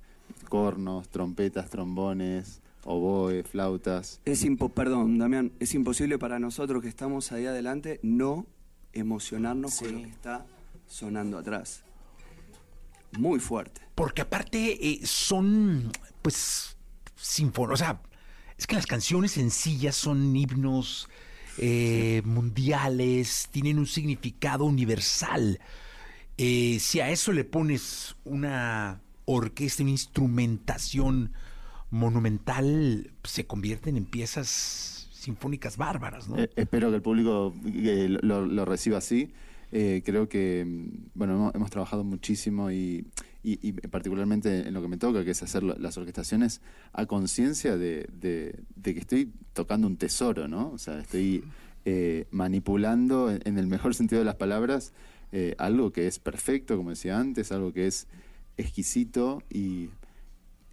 [0.49, 4.20] cornos, trompetas, trombones, oboe, flautas.
[4.24, 8.47] Es impo perdón, Damián, es imposible para nosotros que estamos ahí adelante no
[8.93, 10.47] emocionarnos con lo que está
[10.87, 11.82] sonando atrás.
[13.18, 13.80] Muy fuerte.
[13.95, 15.91] Porque aparte eh, son,
[16.22, 16.76] pues,
[17.16, 17.72] sinfón.
[17.72, 18.01] O sea,
[18.59, 21.09] es que las canciones sencillas son himnos
[21.59, 25.59] eh, mundiales, tienen un significado universal.
[26.37, 31.33] Eh, si a eso le pones una orquesta, una instrumentación
[31.91, 36.29] monumental, se convierten en piezas sinfónicas bárbaras.
[36.37, 39.33] Eh, espero que el público lo, reciba así.
[39.71, 43.07] Creo que, mm, bueno, hemos trabajado muchísimo y,
[43.43, 46.61] y- y particularmente en lo que me toca, que es hacer la- las orquestaciones
[46.93, 48.09] a conciencia de,
[48.82, 50.70] que estoy tocando un tesoro, ¿no?
[50.70, 51.45] O sea, estoy
[51.84, 54.93] eh, manipulando, en, el mejor sentido de las palabras,
[55.32, 58.09] eh, algo que es perfecto, como decía antes, algo que es
[58.57, 59.91] exquisito y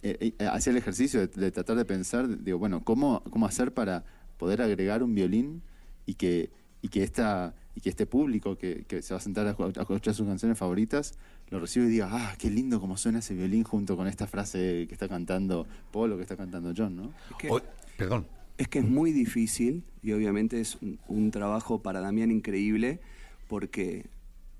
[0.02, 4.04] eh, eh, hacía el ejercicio de, tratar de pensar, digo, bueno, ¿cómo, cómo hacer para
[4.38, 5.62] poder agregar un violín
[6.04, 6.50] y que,
[6.82, 10.14] y que, esta, y que este público que, se va a sentar a, a escuchar
[10.14, 11.14] sus canciones favoritas
[11.54, 14.86] lo reciba y diga, ah, qué lindo como suena ese violín junto con esta frase
[14.88, 17.12] que está cantando Paul o que está cantando John, ¿no?
[17.38, 17.48] que-
[17.96, 18.26] perdón.
[18.58, 23.00] Es que es muy difícil y obviamente es un, un trabajo para Damián increíble
[23.48, 24.06] porque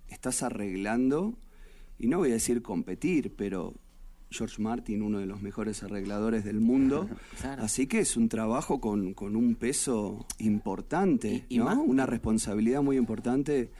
[0.09, 1.35] estás arreglando,
[1.99, 3.75] y no voy a decir competir, pero
[4.31, 7.09] George Martin, uno de los mejores arregladores del mundo,
[7.41, 7.63] Claro.
[7.63, 11.65] así que es un trabajo con, con un peso importante, Y- y ¿no?
[11.67, 13.71] más- una responsabilidad muy importante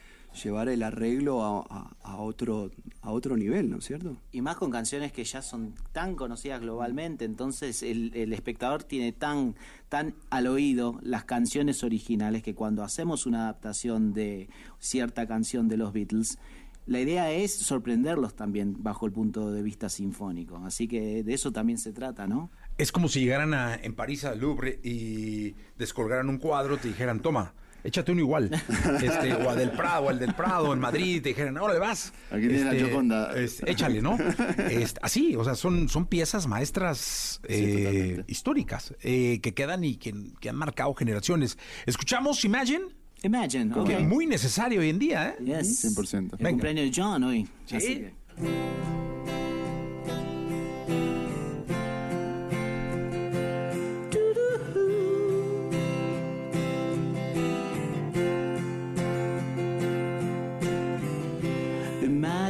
[0.43, 2.71] llevar el arreglo a, a- a otro,
[3.03, 4.17] a otro nivel, ¿no es cierto?
[4.33, 9.13] Y más con canciones que ya son tan conocidas globalmente, entonces el, el espectador tiene
[9.13, 9.55] tan,
[9.89, 15.77] tan al oído las canciones originales que cuando hacemos una adaptación de cierta canción de
[15.77, 16.39] los Beatles,
[16.87, 20.59] la idea es sorprenderlos también bajo el punto de vista sinfónico.
[20.67, 22.51] Así que de eso también se trata, ¿no?
[22.77, 27.21] Es como si llegaran a- en París al Louvre y descolgaran un cuadro, te dijeran,
[27.21, 27.55] toma,
[27.85, 28.51] échate uno igual.
[29.03, 31.81] Este, o a del Prado, o al del Prado en Madrid, te dijeran, ahora le
[31.81, 32.13] vas.
[32.31, 33.33] Aquí tienes la Gioconda.
[33.37, 34.17] este, échale, ¿no?
[34.71, 40.15] Este, así, o sea, son, son piezas maestras eh, históricas eh, que quedan y que,
[40.41, 41.59] que han marcado generaciones.
[41.87, 42.87] ¿Escuchamos Imagine?
[43.23, 43.89] Imagine, Creo ok.
[43.89, 45.45] que Muy necesario hoy en día, ¿eh?
[45.45, 45.85] Yes.
[45.97, 46.15] 100%.
[46.15, 46.51] El Venga.
[46.51, 47.49] cumpleaños de John hoy.
[47.67, 47.77] Sí.
[47.77, 48.15] Así que-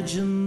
[0.05, 0.43] Imagine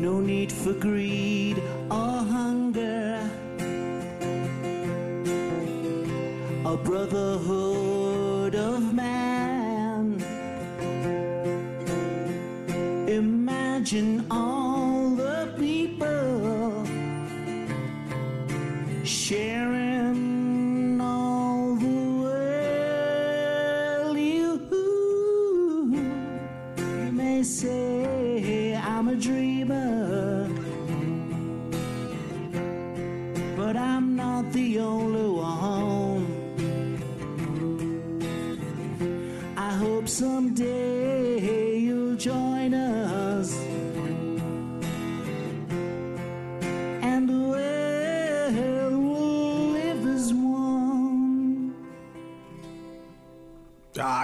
[0.00, 1.58] No need for greed
[1.90, 3.20] or hunger.
[6.64, 9.09] A brotherhood of man.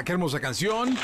[0.07, 0.97] Qué hermosa canción.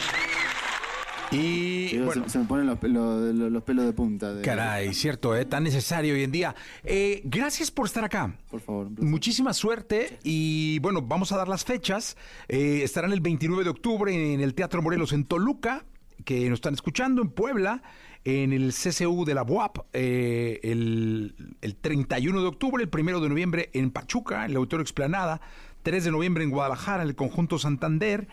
[1.30, 4.34] Y Digo, bueno, se, se me ponen los, pelos- los- los pelos de punta.
[4.34, 5.46] de- caray, cierto, ¿eh?
[5.46, 6.54] tan necesario hoy en día.
[6.84, 8.36] Eh, gracias por estar acá.
[8.50, 8.88] Por favor.
[9.00, 12.16] Muchísima suerte y bueno, vamos a dar las fechas.
[12.48, 15.84] Eh, estarán el 29 de octubre en el Teatro Morelos en Toluca,
[16.26, 17.82] que nos están escuchando, en Puebla,
[18.24, 23.28] en el CCU de la UAP, eh, el, el 31 de octubre, el 1 de
[23.30, 25.40] noviembre en Pachuca, en el Auditorio Explanada,
[25.82, 28.28] 3 de noviembre en Guadalajara, en el Conjunto Santander,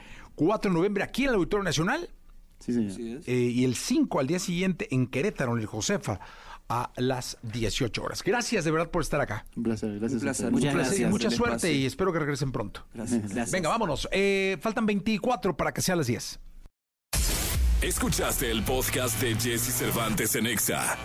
[0.47, 2.09] 4 de noviembre aquí en el Auditorio Nacional,
[2.59, 3.21] Sí, señor.
[3.25, 6.19] eh, y el 5 al día siguiente en Querétaro, en el Josefa,
[6.69, 8.23] a las 18 horas.
[8.23, 9.45] Gracias de verdad por estar acá.
[9.57, 10.21] Un placer, gracias.
[10.21, 10.51] Un placer.
[10.51, 12.85] Muchas placer y gracias mucha suerte y espero que regresen pronto.
[12.93, 13.21] Gracias.
[13.23, 13.51] Gracias.
[13.51, 14.07] Venga, vámonos.
[14.11, 16.39] Eh, faltan 24 para que sea las 10.
[17.81, 20.97] Escuchaste el podcast de Jesse Cervantes en Exa.